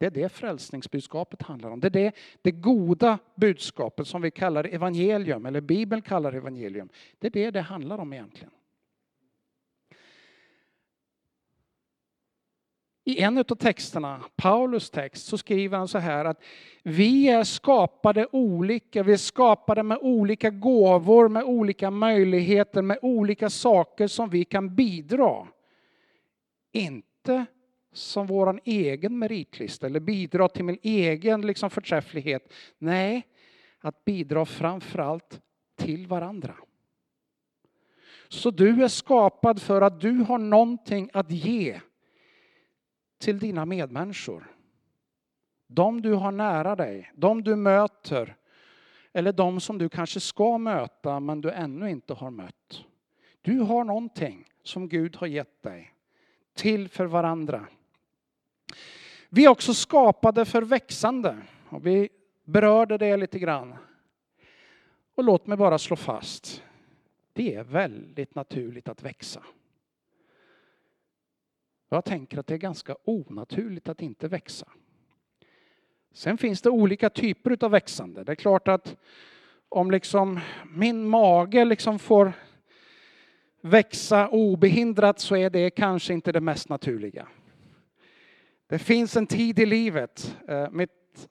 Det 0.00 0.06
är 0.06 0.10
det 0.10 0.28
frälsningsbudskapet 0.28 1.42
handlar 1.42 1.70
om. 1.70 1.80
Det 1.80 1.88
är 1.88 1.90
det, 1.90 2.12
det 2.42 2.50
goda 2.50 3.18
budskapet 3.34 4.06
som 4.06 4.22
vi 4.22 4.30
kallar 4.30 4.64
evangelium, 4.64 5.46
eller 5.46 5.60
Bibeln 5.60 6.02
kallar 6.02 6.32
evangelium. 6.32 6.88
Det 7.18 7.26
är 7.26 7.30
det 7.30 7.50
det 7.50 7.60
handlar 7.60 7.98
om 7.98 8.12
egentligen. 8.12 8.50
I 13.04 13.22
en 13.22 13.38
av 13.38 13.44
texterna, 13.44 14.24
Paulus 14.36 14.90
text, 14.90 15.26
så 15.26 15.38
skriver 15.38 15.78
han 15.78 15.88
så 15.88 15.98
här 15.98 16.24
att 16.24 16.42
vi 16.82 17.28
är 17.28 17.44
skapade 17.44 18.26
olika, 18.32 19.02
vi 19.02 19.12
är 19.12 19.16
skapade 19.16 19.82
med 19.82 19.98
olika 20.00 20.50
gåvor, 20.50 21.28
med 21.28 21.44
olika 21.44 21.90
möjligheter, 21.90 22.82
med 22.82 22.98
olika 23.02 23.50
saker 23.50 24.06
som 24.06 24.30
vi 24.30 24.44
kan 24.44 24.74
bidra. 24.74 25.46
Inte 26.72 27.46
som 27.92 28.26
vår 28.26 28.60
egen 28.64 29.18
meritlista 29.18 29.86
eller 29.86 30.00
bidra 30.00 30.48
till 30.48 30.64
min 30.64 30.78
egen 30.82 31.40
liksom 31.40 31.70
förträfflighet. 31.70 32.52
Nej, 32.78 33.26
att 33.78 34.04
bidra 34.04 34.44
framförallt 34.44 35.40
till 35.76 36.06
varandra. 36.06 36.54
Så 38.28 38.50
du 38.50 38.84
är 38.84 38.88
skapad 38.88 39.62
för 39.62 39.82
att 39.82 40.00
du 40.00 40.12
har 40.12 40.38
någonting 40.38 41.10
att 41.12 41.30
ge 41.30 41.80
till 43.18 43.38
dina 43.38 43.66
medmänniskor. 43.66 44.46
De 45.66 46.02
du 46.02 46.12
har 46.12 46.32
nära 46.32 46.76
dig, 46.76 47.12
de 47.14 47.42
du 47.42 47.56
möter 47.56 48.36
eller 49.12 49.32
de 49.32 49.60
som 49.60 49.78
du 49.78 49.88
kanske 49.88 50.20
ska 50.20 50.58
möta 50.58 51.20
men 51.20 51.40
du 51.40 51.50
ännu 51.50 51.90
inte 51.90 52.14
har 52.14 52.30
mött. 52.30 52.84
Du 53.42 53.58
har 53.58 53.84
någonting 53.84 54.48
som 54.62 54.88
Gud 54.88 55.16
har 55.16 55.26
gett 55.26 55.62
dig 55.62 55.94
till 56.54 56.88
för 56.88 57.04
varandra. 57.04 57.66
Vi 59.28 59.44
är 59.44 59.48
också 59.48 59.74
skapade 59.74 60.44
för 60.44 60.62
växande. 60.62 61.36
Och 61.68 61.86
vi 61.86 62.08
berörde 62.44 62.98
det 62.98 63.16
lite 63.16 63.38
grann. 63.38 63.74
Och 65.14 65.24
låt 65.24 65.46
mig 65.46 65.56
bara 65.58 65.78
slå 65.78 65.96
fast. 65.96 66.62
Det 67.32 67.54
är 67.54 67.64
väldigt 67.64 68.34
naturligt 68.34 68.88
att 68.88 69.02
växa. 69.02 69.42
Jag 71.88 72.04
tänker 72.04 72.38
att 72.38 72.46
det 72.46 72.54
är 72.54 72.58
ganska 72.58 72.96
onaturligt 73.04 73.88
att 73.88 74.02
inte 74.02 74.28
växa. 74.28 74.68
Sen 76.12 76.38
finns 76.38 76.62
det 76.62 76.70
olika 76.70 77.10
typer 77.10 77.64
av 77.64 77.70
växande. 77.70 78.24
Det 78.24 78.32
är 78.32 78.36
klart 78.36 78.68
att 78.68 78.96
om 79.68 79.90
liksom 79.90 80.40
min 80.68 81.08
mage 81.08 81.64
liksom 81.64 81.98
får 81.98 82.32
växa 83.60 84.28
obehindrat 84.28 85.20
så 85.20 85.36
är 85.36 85.50
det 85.50 85.70
kanske 85.70 86.12
inte 86.12 86.32
det 86.32 86.40
mest 86.40 86.68
naturliga. 86.68 87.28
Det 88.70 88.78
finns 88.78 89.16
en 89.16 89.26
tid 89.26 89.58
i 89.58 89.66
livet. 89.66 90.36
Eh, 90.48 90.70
mitt 90.70 90.90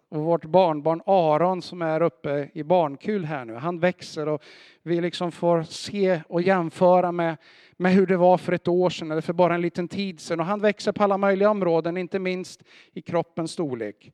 och 0.09 0.23
vårt 0.23 0.45
barnbarn 0.45 1.01
Aron 1.05 1.61
som 1.61 1.81
är 1.81 2.01
uppe 2.01 2.49
i 2.53 2.63
barnkul 2.63 3.25
här 3.25 3.45
nu, 3.45 3.53
han 3.53 3.79
växer 3.79 4.27
och 4.27 4.43
vi 4.83 5.01
liksom 5.01 5.31
får 5.31 5.63
se 5.63 6.21
och 6.27 6.41
jämföra 6.41 7.11
med, 7.11 7.37
med 7.77 7.93
hur 7.93 8.07
det 8.07 8.17
var 8.17 8.37
för 8.37 8.53
ett 8.53 8.67
år 8.67 8.89
sedan 8.89 9.11
eller 9.11 9.21
för 9.21 9.33
bara 9.33 9.55
en 9.55 9.61
liten 9.61 9.87
tid 9.87 10.19
sedan. 10.19 10.39
Och 10.39 10.45
han 10.45 10.61
växer 10.61 10.91
på 10.91 11.03
alla 11.03 11.17
möjliga 11.17 11.49
områden, 11.49 11.97
inte 11.97 12.19
minst 12.19 12.63
i 12.93 13.01
kroppens 13.01 13.51
storlek. 13.51 14.11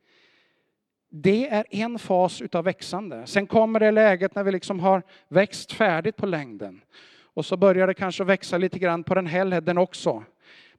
Det 1.09 1.49
är 1.49 1.65
en 1.69 1.99
fas 1.99 2.41
utav 2.41 2.63
växande. 2.63 3.27
Sen 3.27 3.47
kommer 3.47 3.79
det 3.79 3.91
läget 3.91 4.35
när 4.35 4.43
vi 4.43 4.51
liksom 4.51 4.79
har 4.79 5.03
växt 5.27 5.71
färdigt 5.71 6.15
på 6.15 6.25
längden. 6.25 6.81
Och 7.21 7.45
så 7.45 7.57
börjar 7.57 7.87
det 7.87 7.93
kanske 7.93 8.23
växa 8.23 8.57
lite 8.57 8.79
grann 8.79 9.03
på 9.03 9.15
den 9.15 9.27
här 9.27 9.77
också. 9.77 10.23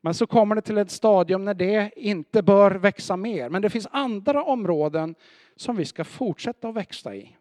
Men 0.00 0.14
så 0.14 0.26
kommer 0.26 0.54
det 0.54 0.62
till 0.62 0.78
ett 0.78 0.90
stadium 0.90 1.44
när 1.44 1.54
det 1.54 1.92
inte 1.96 2.42
bör 2.42 2.70
växa 2.70 3.16
mer. 3.16 3.48
Men 3.48 3.62
det 3.62 3.70
finns 3.70 3.88
andra 3.90 4.44
områden 4.44 5.14
som 5.56 5.76
vi 5.76 5.84
ska 5.84 6.04
fortsätta 6.04 6.68
att 6.68 6.74
växa 6.74 7.14
i. 7.14 7.36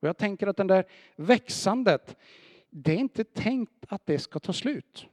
Och 0.00 0.08
jag 0.08 0.16
tänker 0.16 0.46
att 0.46 0.56
det 0.56 0.64
där 0.64 0.84
växandet, 1.16 2.16
det 2.70 2.92
är 2.92 2.96
inte 2.96 3.24
tänkt 3.24 3.84
att 3.88 4.06
det 4.06 4.18
ska 4.18 4.38
ta 4.38 4.52
slut. 4.52 5.06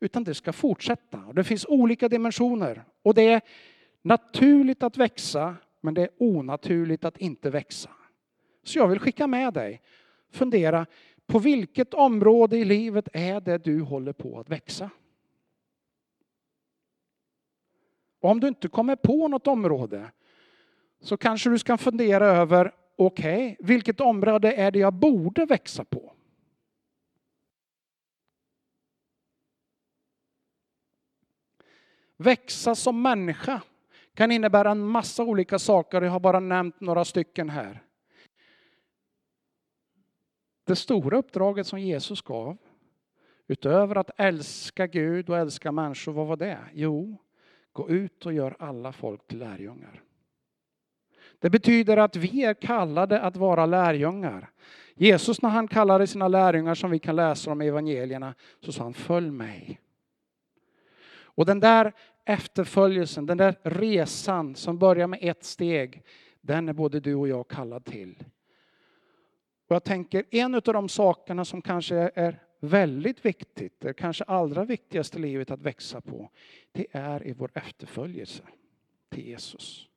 Utan 0.00 0.24
det 0.24 0.34
ska 0.34 0.52
fortsätta. 0.52 1.24
Och 1.26 1.34
det 1.34 1.44
finns 1.44 1.66
olika 1.68 2.08
dimensioner. 2.08 2.84
Och 3.02 3.14
det 3.14 3.28
är 3.28 3.40
naturligt 4.02 4.82
att 4.82 4.96
växa, 4.96 5.56
men 5.80 5.94
det 5.94 6.02
är 6.02 6.10
onaturligt 6.18 7.04
att 7.04 7.16
inte 7.16 7.50
växa. 7.50 7.90
Så 8.62 8.78
jag 8.78 8.88
vill 8.88 8.98
skicka 8.98 9.26
med 9.26 9.54
dig, 9.54 9.82
fundera, 10.30 10.86
på 11.26 11.38
vilket 11.38 11.94
område 11.94 12.56
i 12.58 12.64
livet 12.64 13.08
är 13.12 13.40
det 13.40 13.58
du 13.58 13.80
håller 13.80 14.12
på 14.12 14.40
att 14.40 14.48
växa? 14.48 14.90
om 18.22 18.40
du 18.40 18.48
inte 18.48 18.68
kommer 18.68 18.96
på 18.96 19.28
något 19.28 19.46
område 19.46 20.10
så 21.00 21.16
kanske 21.16 21.50
du 21.50 21.58
ska 21.58 21.76
fundera 21.76 22.26
över, 22.26 22.74
okej, 22.96 23.52
okay, 23.52 23.66
vilket 23.66 24.00
område 24.00 24.52
är 24.52 24.70
det 24.70 24.78
jag 24.78 24.94
borde 24.94 25.44
växa 25.44 25.84
på? 25.84 26.12
Växa 32.16 32.74
som 32.74 33.02
människa 33.02 33.62
kan 34.14 34.30
innebära 34.30 34.70
en 34.70 34.86
massa 34.86 35.22
olika 35.22 35.58
saker. 35.58 36.02
Jag 36.02 36.10
har 36.10 36.20
bara 36.20 36.40
nämnt 36.40 36.80
några 36.80 37.04
stycken 37.04 37.50
här. 37.50 37.82
Det 40.72 40.76
stora 40.76 41.18
uppdraget 41.18 41.66
som 41.66 41.80
Jesus 41.80 42.22
gav, 42.22 42.56
utöver 43.46 43.96
att 43.96 44.10
älska 44.16 44.86
Gud 44.86 45.30
och 45.30 45.38
älska 45.38 45.72
människor, 45.72 46.12
vad 46.12 46.26
var 46.26 46.36
det? 46.36 46.58
Jo, 46.72 47.16
gå 47.72 47.88
ut 47.88 48.26
och 48.26 48.32
gör 48.32 48.56
alla 48.58 48.92
folk 48.92 49.26
till 49.26 49.38
lärjungar. 49.38 50.02
Det 51.38 51.50
betyder 51.50 51.96
att 51.96 52.16
vi 52.16 52.44
är 52.44 52.54
kallade 52.54 53.20
att 53.20 53.36
vara 53.36 53.66
lärjungar. 53.66 54.50
Jesus 54.94 55.42
när 55.42 55.50
han 55.50 55.68
kallade 55.68 56.06
sina 56.06 56.28
lärjungar 56.28 56.74
som 56.74 56.90
vi 56.90 56.98
kan 56.98 57.16
läsa 57.16 57.50
om 57.50 57.62
i 57.62 57.66
evangelierna 57.66 58.34
så 58.60 58.72
sa 58.72 58.82
han 58.82 58.94
följ 58.94 59.30
mig. 59.30 59.80
Och 61.14 61.46
den 61.46 61.60
där 61.60 61.92
efterföljelsen, 62.24 63.26
den 63.26 63.38
där 63.38 63.56
resan 63.62 64.54
som 64.54 64.78
börjar 64.78 65.06
med 65.06 65.18
ett 65.22 65.44
steg, 65.44 66.02
den 66.40 66.68
är 66.68 66.72
både 66.72 67.00
du 67.00 67.14
och 67.14 67.28
jag 67.28 67.48
kallad 67.48 67.84
till. 67.84 68.24
Och 69.72 69.76
jag 69.76 69.84
tänker 69.84 70.24
en 70.30 70.54
av 70.54 70.62
de 70.62 70.88
sakerna 70.88 71.44
som 71.44 71.62
kanske 71.62 71.96
är 72.14 72.42
väldigt 72.60 73.24
viktigt, 73.24 73.80
det 73.80 73.94
kanske 73.94 74.24
allra 74.24 74.64
viktigaste 74.64 75.18
livet 75.18 75.50
att 75.50 75.60
växa 75.60 76.00
på, 76.00 76.30
det 76.72 76.86
är 76.92 77.26
i 77.26 77.32
vår 77.32 77.50
efterföljelse 77.54 78.42
till 79.08 79.26
Jesus. 79.26 79.88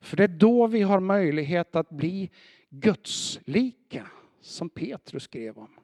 För 0.00 0.16
det 0.16 0.24
är 0.24 0.28
då 0.28 0.66
vi 0.66 0.82
har 0.82 1.00
möjlighet 1.00 1.76
att 1.76 1.90
bli 1.90 2.30
gudslika, 2.70 4.06
som 4.40 4.68
Petrus 4.68 5.22
skrev 5.22 5.58
om. 5.58 5.80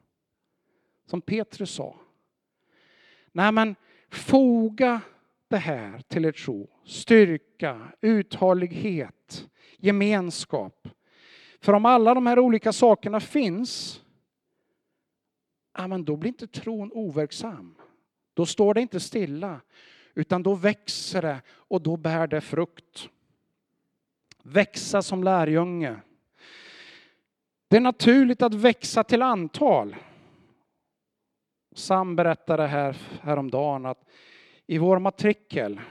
Som 1.05 1.21
Petrus 1.21 1.71
sa. 1.71 1.95
Nej 3.31 3.51
men 3.51 3.75
foga 4.09 5.01
det 5.47 5.57
här 5.57 6.01
till 6.07 6.25
er 6.25 6.31
tro. 6.31 6.69
Styrka, 6.85 7.81
uthållighet, 8.01 9.49
gemenskap. 9.77 10.87
För 11.59 11.73
om 11.73 11.85
alla 11.85 12.13
de 12.13 12.27
här 12.27 12.39
olika 12.39 12.73
sakerna 12.73 13.19
finns, 13.19 14.01
ja, 15.77 15.87
men 15.87 16.05
då 16.05 16.15
blir 16.15 16.29
inte 16.29 16.47
tron 16.47 16.91
overksam. 16.93 17.75
Då 18.33 18.45
står 18.45 18.73
det 18.73 18.81
inte 18.81 18.99
stilla, 18.99 19.61
utan 20.13 20.43
då 20.43 20.55
växer 20.55 21.21
det 21.21 21.41
och 21.49 21.81
då 21.81 21.97
bär 21.97 22.27
det 22.27 22.41
frukt. 22.41 23.09
Växa 24.43 25.01
som 25.01 25.23
lärjunge. 25.23 25.95
Det 27.67 27.77
är 27.77 27.81
naturligt 27.81 28.41
att 28.41 28.53
växa 28.53 29.03
till 29.03 29.21
antal. 29.21 29.95
Sam 31.75 32.15
berättade 32.15 32.67
här 32.67 32.97
häromdagen 33.21 33.85
att 33.85 34.03
i 34.67 34.77
vår 34.77 34.99
matrikel 34.99 35.81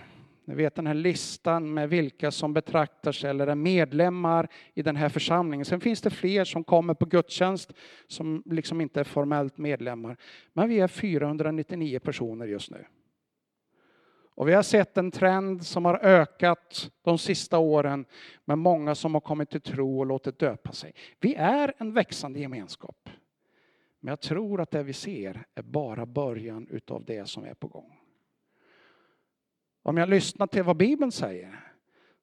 ni 0.47 0.55
vet 0.55 0.75
den 0.75 0.87
här 0.87 0.95
listan 0.95 1.75
med 1.75 1.89
vilka 1.89 2.31
som 2.31 2.53
betraktar 2.53 3.13
sig 3.13 3.31
eller 3.31 3.47
är 3.47 3.55
medlemmar 3.55 4.49
i 4.75 4.83
den 4.83 4.97
här 4.97 5.09
församlingen. 5.09 5.65
Sen 5.65 5.81
finns 5.81 6.01
det 6.01 6.11
fler 6.11 6.45
som 6.45 6.65
kommer 6.65 6.95
på 6.95 7.05
gudstjänst 7.05 7.73
som 8.07 8.43
liksom 8.47 8.81
inte 8.81 9.01
är 9.01 9.05
formellt 9.05 9.59
medlemmar. 9.59 10.17
Men 10.53 10.69
vi 10.69 10.81
är 10.81 10.89
499 10.89 11.99
personer 11.99 12.47
just 12.47 12.71
nu. 12.71 12.85
Och 14.35 14.49
vi 14.49 14.53
har 14.53 14.63
sett 14.63 14.99
en 14.99 15.11
trend 15.11 15.67
som 15.67 15.85
har 15.85 15.99
ökat 16.03 16.91
de 17.03 17.19
sista 17.19 17.59
åren 17.59 18.05
med 18.45 18.59
många 18.59 18.95
som 18.95 19.15
har 19.15 19.21
kommit 19.21 19.51
till 19.51 19.61
tro 19.61 19.99
och 19.99 20.07
låtit 20.07 20.39
döpa 20.39 20.73
sig. 20.73 20.95
Vi 21.21 21.35
är 21.35 21.75
en 21.79 21.93
växande 21.93 22.41
gemenskap. 22.41 23.09
Men 24.01 24.13
jag 24.13 24.21
tror 24.21 24.61
att 24.61 24.71
det 24.71 24.83
vi 24.83 24.93
ser 24.93 25.47
är 25.55 25.63
bara 25.63 26.07
början 26.07 26.69
utav 26.71 27.05
det 27.05 27.29
som 27.29 27.45
är 27.45 27.55
på 27.55 27.69
gång. 27.69 27.96
Om 29.87 29.97
jag 29.97 30.09
lyssnar 30.09 30.47
till 30.47 30.63
vad 30.63 30.77
Bibeln 30.77 31.13
säger 31.13 31.61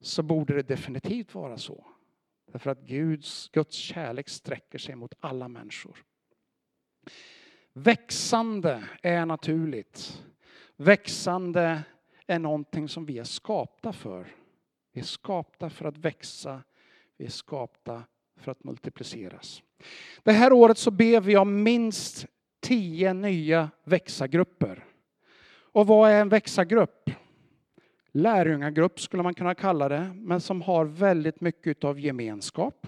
så 0.01 0.23
borde 0.23 0.53
det 0.53 0.61
definitivt 0.61 1.35
vara 1.35 1.57
så. 1.57 1.85
Därför 2.51 2.71
att 2.71 2.81
Guds, 2.81 3.49
Guds 3.49 3.75
kärlek 3.75 4.29
sträcker 4.29 4.77
sig 4.77 4.95
mot 4.95 5.13
alla 5.19 5.47
människor. 5.47 5.97
Växande 7.73 8.83
är 9.01 9.25
naturligt. 9.25 10.23
Växande 10.75 11.83
är 12.27 12.39
någonting 12.39 12.89
som 12.89 13.05
vi 13.05 13.19
är 13.19 13.23
skapta 13.23 13.93
för. 13.93 14.27
Vi 14.93 15.01
är 15.01 15.05
skapta 15.05 15.69
för 15.69 15.85
att 15.85 15.97
växa. 15.97 16.63
Vi 17.17 17.25
är 17.25 17.29
skapta 17.29 18.03
för 18.37 18.51
att 18.51 18.63
multipliceras. 18.63 19.63
Det 20.23 20.31
här 20.31 20.53
året 20.53 20.77
så 20.77 20.91
ber 20.91 21.21
vi 21.21 21.37
om 21.37 21.63
minst 21.63 22.25
tio 22.61 23.13
nya 23.13 23.69
växargrupper. 23.83 24.85
Och 25.71 25.87
vad 25.87 26.11
är 26.11 26.21
en 26.21 26.29
växargrupp? 26.29 27.09
Lärjungagrupp 28.13 28.99
skulle 28.99 29.23
man 29.23 29.33
kunna 29.33 29.55
kalla 29.55 29.89
det, 29.89 30.11
men 30.15 30.41
som 30.41 30.61
har 30.61 30.85
väldigt 30.85 31.41
mycket 31.41 31.83
av 31.83 31.99
gemenskap. 31.99 32.87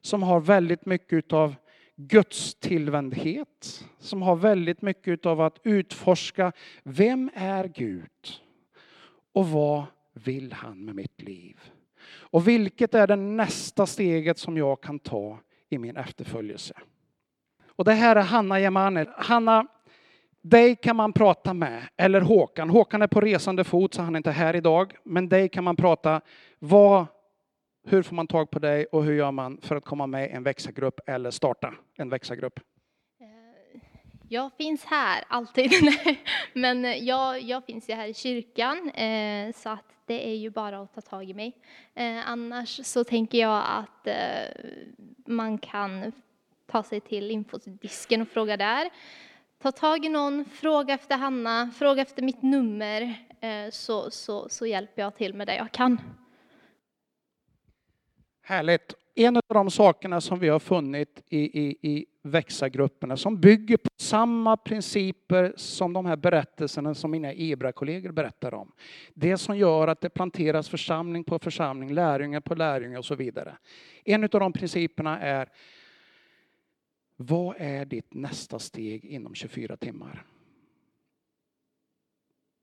Som 0.00 0.22
har 0.22 0.40
väldigt 0.40 0.86
mycket 0.86 1.32
av 1.32 1.54
Guds 1.96 2.54
tillvändhet, 2.54 3.84
som 3.98 4.22
har 4.22 4.36
väldigt 4.36 4.82
mycket 4.82 5.26
av 5.26 5.40
att 5.40 5.58
utforska 5.64 6.52
vem 6.82 7.30
är 7.34 7.64
Gud 7.68 8.30
och 9.32 9.48
vad 9.48 9.84
vill 10.12 10.52
han 10.52 10.84
med 10.84 10.94
mitt 10.94 11.22
liv? 11.22 11.60
Och 12.04 12.48
vilket 12.48 12.94
är 12.94 13.06
det 13.06 13.16
nästa 13.16 13.86
steget 13.86 14.38
som 14.38 14.56
jag 14.56 14.80
kan 14.80 14.98
ta 14.98 15.38
i 15.68 15.78
min 15.78 15.96
efterföljelse? 15.96 16.74
Och 17.66 17.84
det 17.84 17.92
här 17.92 18.16
är 18.16 18.22
Hanna 18.22 18.60
Jemane. 18.60 19.06
Hanna 19.16 19.66
dig 20.42 20.76
kan 20.76 20.96
man 20.96 21.12
prata 21.12 21.54
med, 21.54 21.88
eller 21.96 22.20
Håkan. 22.20 22.70
Håkan 22.70 23.02
är 23.02 23.06
på 23.06 23.20
resande 23.20 23.64
fot 23.64 23.94
så 23.94 24.02
han 24.02 24.14
är 24.14 24.16
inte 24.16 24.30
här 24.30 24.56
idag. 24.56 24.94
Men 25.04 25.28
dig 25.28 25.48
kan 25.48 25.64
man 25.64 25.76
prata. 25.76 26.20
Vad, 26.58 27.06
hur 27.86 28.02
får 28.02 28.14
man 28.14 28.26
tag 28.26 28.50
på 28.50 28.58
dig 28.58 28.86
och 28.92 29.04
hur 29.04 29.14
gör 29.14 29.30
man 29.30 29.58
för 29.62 29.76
att 29.76 29.84
komma 29.84 30.06
med 30.06 30.30
i 30.30 30.32
en 30.32 30.42
växargrupp 30.42 31.00
eller 31.06 31.30
starta 31.30 31.74
en 31.96 32.08
växargrupp? 32.08 32.60
Eh, 33.20 33.80
jag 34.28 34.52
finns 34.52 34.84
här 34.84 35.24
alltid, 35.28 35.72
men 36.52 36.84
eh, 36.84 36.96
jag, 36.96 37.40
jag 37.40 37.64
finns 37.64 37.88
ju 37.88 37.94
här 37.94 38.08
i 38.08 38.14
kyrkan 38.14 38.90
eh, 38.90 39.52
så 39.52 39.68
att 39.68 39.84
det 40.06 40.28
är 40.28 40.34
ju 40.34 40.50
bara 40.50 40.80
att 40.80 40.94
ta 40.94 41.00
tag 41.00 41.30
i 41.30 41.34
mig. 41.34 41.56
Annars 42.24 42.86
så 42.86 43.04
tänker 43.04 43.38
jag 43.38 43.62
att 43.66 44.08
man 45.26 45.58
kan 45.58 46.12
ta 46.66 46.82
sig 46.82 47.00
till 47.00 47.30
infodisken 47.30 48.22
och 48.22 48.28
fråga 48.28 48.56
där. 48.56 48.90
Ta 49.62 49.72
tag 49.72 50.04
i 50.04 50.08
någon, 50.08 50.44
fråga 50.44 50.94
efter 50.94 51.16
Hanna, 51.16 51.70
fråga 51.78 52.02
efter 52.02 52.22
mitt 52.22 52.42
nummer, 52.42 53.02
eh, 53.40 53.70
så, 53.70 54.10
så, 54.10 54.48
så 54.48 54.66
hjälper 54.66 55.02
jag 55.02 55.16
till 55.16 55.34
med 55.34 55.46
det 55.46 55.56
jag 55.56 55.72
kan. 55.72 56.00
Härligt. 58.42 58.94
En 59.14 59.36
av 59.36 59.42
de 59.48 59.70
sakerna 59.70 60.20
som 60.20 60.38
vi 60.38 60.48
har 60.48 60.58
funnit 60.58 61.22
i, 61.28 61.38
i, 61.38 61.76
i 61.82 62.06
växargrupperna 62.22 63.16
som 63.16 63.40
bygger 63.40 63.76
på 63.76 63.88
samma 64.00 64.56
principer 64.56 65.52
som 65.56 65.92
de 65.92 66.06
här 66.06 66.16
berättelserna 66.16 66.94
som 66.94 67.10
mina 67.10 67.32
Ebra-kollegor 67.32 68.12
berättar 68.12 68.54
om. 68.54 68.72
Det 69.14 69.38
som 69.38 69.56
gör 69.56 69.88
att 69.88 70.00
det 70.00 70.10
planteras 70.10 70.68
församling 70.68 71.24
på 71.24 71.38
församling, 71.38 71.94
lärjungar 71.94 72.40
på 72.40 72.54
lärjungar 72.54 72.98
och 72.98 73.04
så 73.04 73.14
vidare. 73.14 73.56
En 74.04 74.24
av 74.24 74.28
de 74.30 74.52
principerna 74.52 75.20
är 75.20 75.48
vad 77.16 77.56
är 77.58 77.84
ditt 77.84 78.14
nästa 78.14 78.58
steg 78.58 79.04
inom 79.04 79.34
24 79.34 79.76
timmar? 79.76 80.26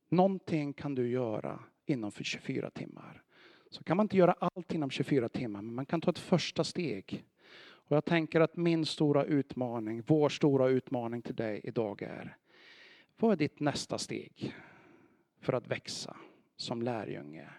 Någonting 0.10 0.74
kan 0.74 0.96
du 0.96 1.10
göra 1.10 1.64
inom 1.86 2.12
24 2.12 2.70
timmar. 2.70 3.24
Så 3.70 3.84
kan 3.84 3.98
man 3.98 4.04
inte 4.04 4.18
göra 4.18 4.36
allt 4.40 4.74
inom 4.74 4.90
24 4.90 5.30
timmar, 5.30 5.62
men 5.62 5.76
man 5.76 5.86
kan 5.86 6.02
ta 6.02 6.12
ett 6.12 6.20
första 6.20 6.64
steg. 6.64 7.26
Och 7.62 7.96
jag 7.96 8.06
tänker 8.06 8.42
att 8.42 8.58
min 8.58 8.86
stora 8.86 9.24
utmaning, 9.24 10.04
vår 10.08 10.30
stora 10.30 10.68
utmaning 10.70 11.22
till 11.22 11.36
dig 11.36 11.62
idag 11.64 12.02
är, 12.02 12.38
vad 13.18 13.32
är 13.32 13.36
ditt 13.36 13.60
nästa 13.60 13.98
steg 13.98 14.56
för 15.40 15.54
att 15.54 15.68
växa 15.68 16.18
som 16.56 16.82
lärjunge 16.82 17.50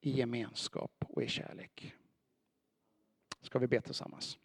i 0.00 0.10
gemenskap 0.10 1.04
och 1.08 1.22
i 1.22 1.28
kärlek? 1.28 1.94
Ska 3.40 3.58
vi 3.58 3.66
be 3.66 3.80
tillsammans? 3.80 4.38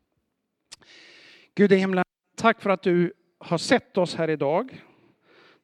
Gud 1.56 1.72
i 1.72 1.76
himlen, 1.76 2.04
tack 2.36 2.62
för 2.62 2.70
att 2.70 2.82
du 2.82 3.14
har 3.38 3.58
sett 3.58 3.98
oss 3.98 4.16
här 4.16 4.30
idag. 4.30 4.84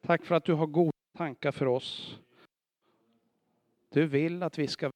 Tack 0.00 0.24
för 0.24 0.34
att 0.34 0.44
du 0.44 0.52
har 0.52 0.66
goda 0.66 0.92
tankar 1.16 1.52
för 1.52 1.66
oss. 1.66 2.18
Du 3.88 4.06
vill 4.06 4.42
att 4.42 4.58
vi 4.58 4.66
ska 4.66 4.90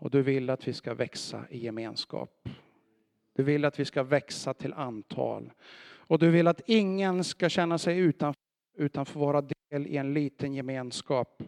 och 0.00 0.10
du 0.10 0.22
vill 0.22 0.50
att 0.50 0.68
vi 0.68 0.72
ska 0.72 0.94
växa 0.94 1.44
i 1.50 1.58
gemenskap. 1.58 2.48
Du 3.32 3.42
vill 3.42 3.64
att 3.64 3.80
vi 3.80 3.84
ska 3.84 4.02
växa 4.02 4.54
till 4.54 4.72
antal. 4.72 5.52
Och 5.80 6.18
du 6.18 6.30
vill 6.30 6.46
att 6.46 6.60
ingen 6.66 7.24
ska 7.24 7.48
känna 7.48 7.78
sig 7.78 7.98
utanför, 7.98 8.42
utan 8.74 9.06
få 9.06 9.18
vara 9.18 9.40
del 9.40 9.86
i 9.86 9.96
en 9.96 10.14
liten 10.14 10.54
gemenskap. 10.54 11.42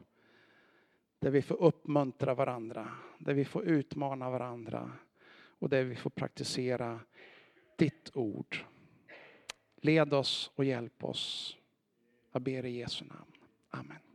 Där 1.20 1.30
vi 1.30 1.42
får 1.42 1.62
uppmuntra 1.62 2.34
varandra, 2.34 2.88
där 3.18 3.34
vi 3.34 3.44
får 3.44 3.64
utmana 3.64 4.30
varandra 4.30 4.92
och 5.58 5.68
där 5.68 5.84
vi 5.84 5.96
får 5.96 6.10
praktisera 6.10 7.00
ditt 7.80 8.16
ord. 8.16 8.64
Led 9.76 10.14
oss 10.14 10.50
och 10.54 10.64
hjälp 10.64 11.04
oss. 11.04 11.56
Jag 12.32 12.42
ber 12.42 12.66
i 12.66 12.78
Jesu 12.78 13.04
namn. 13.04 13.32
Amen. 13.70 14.09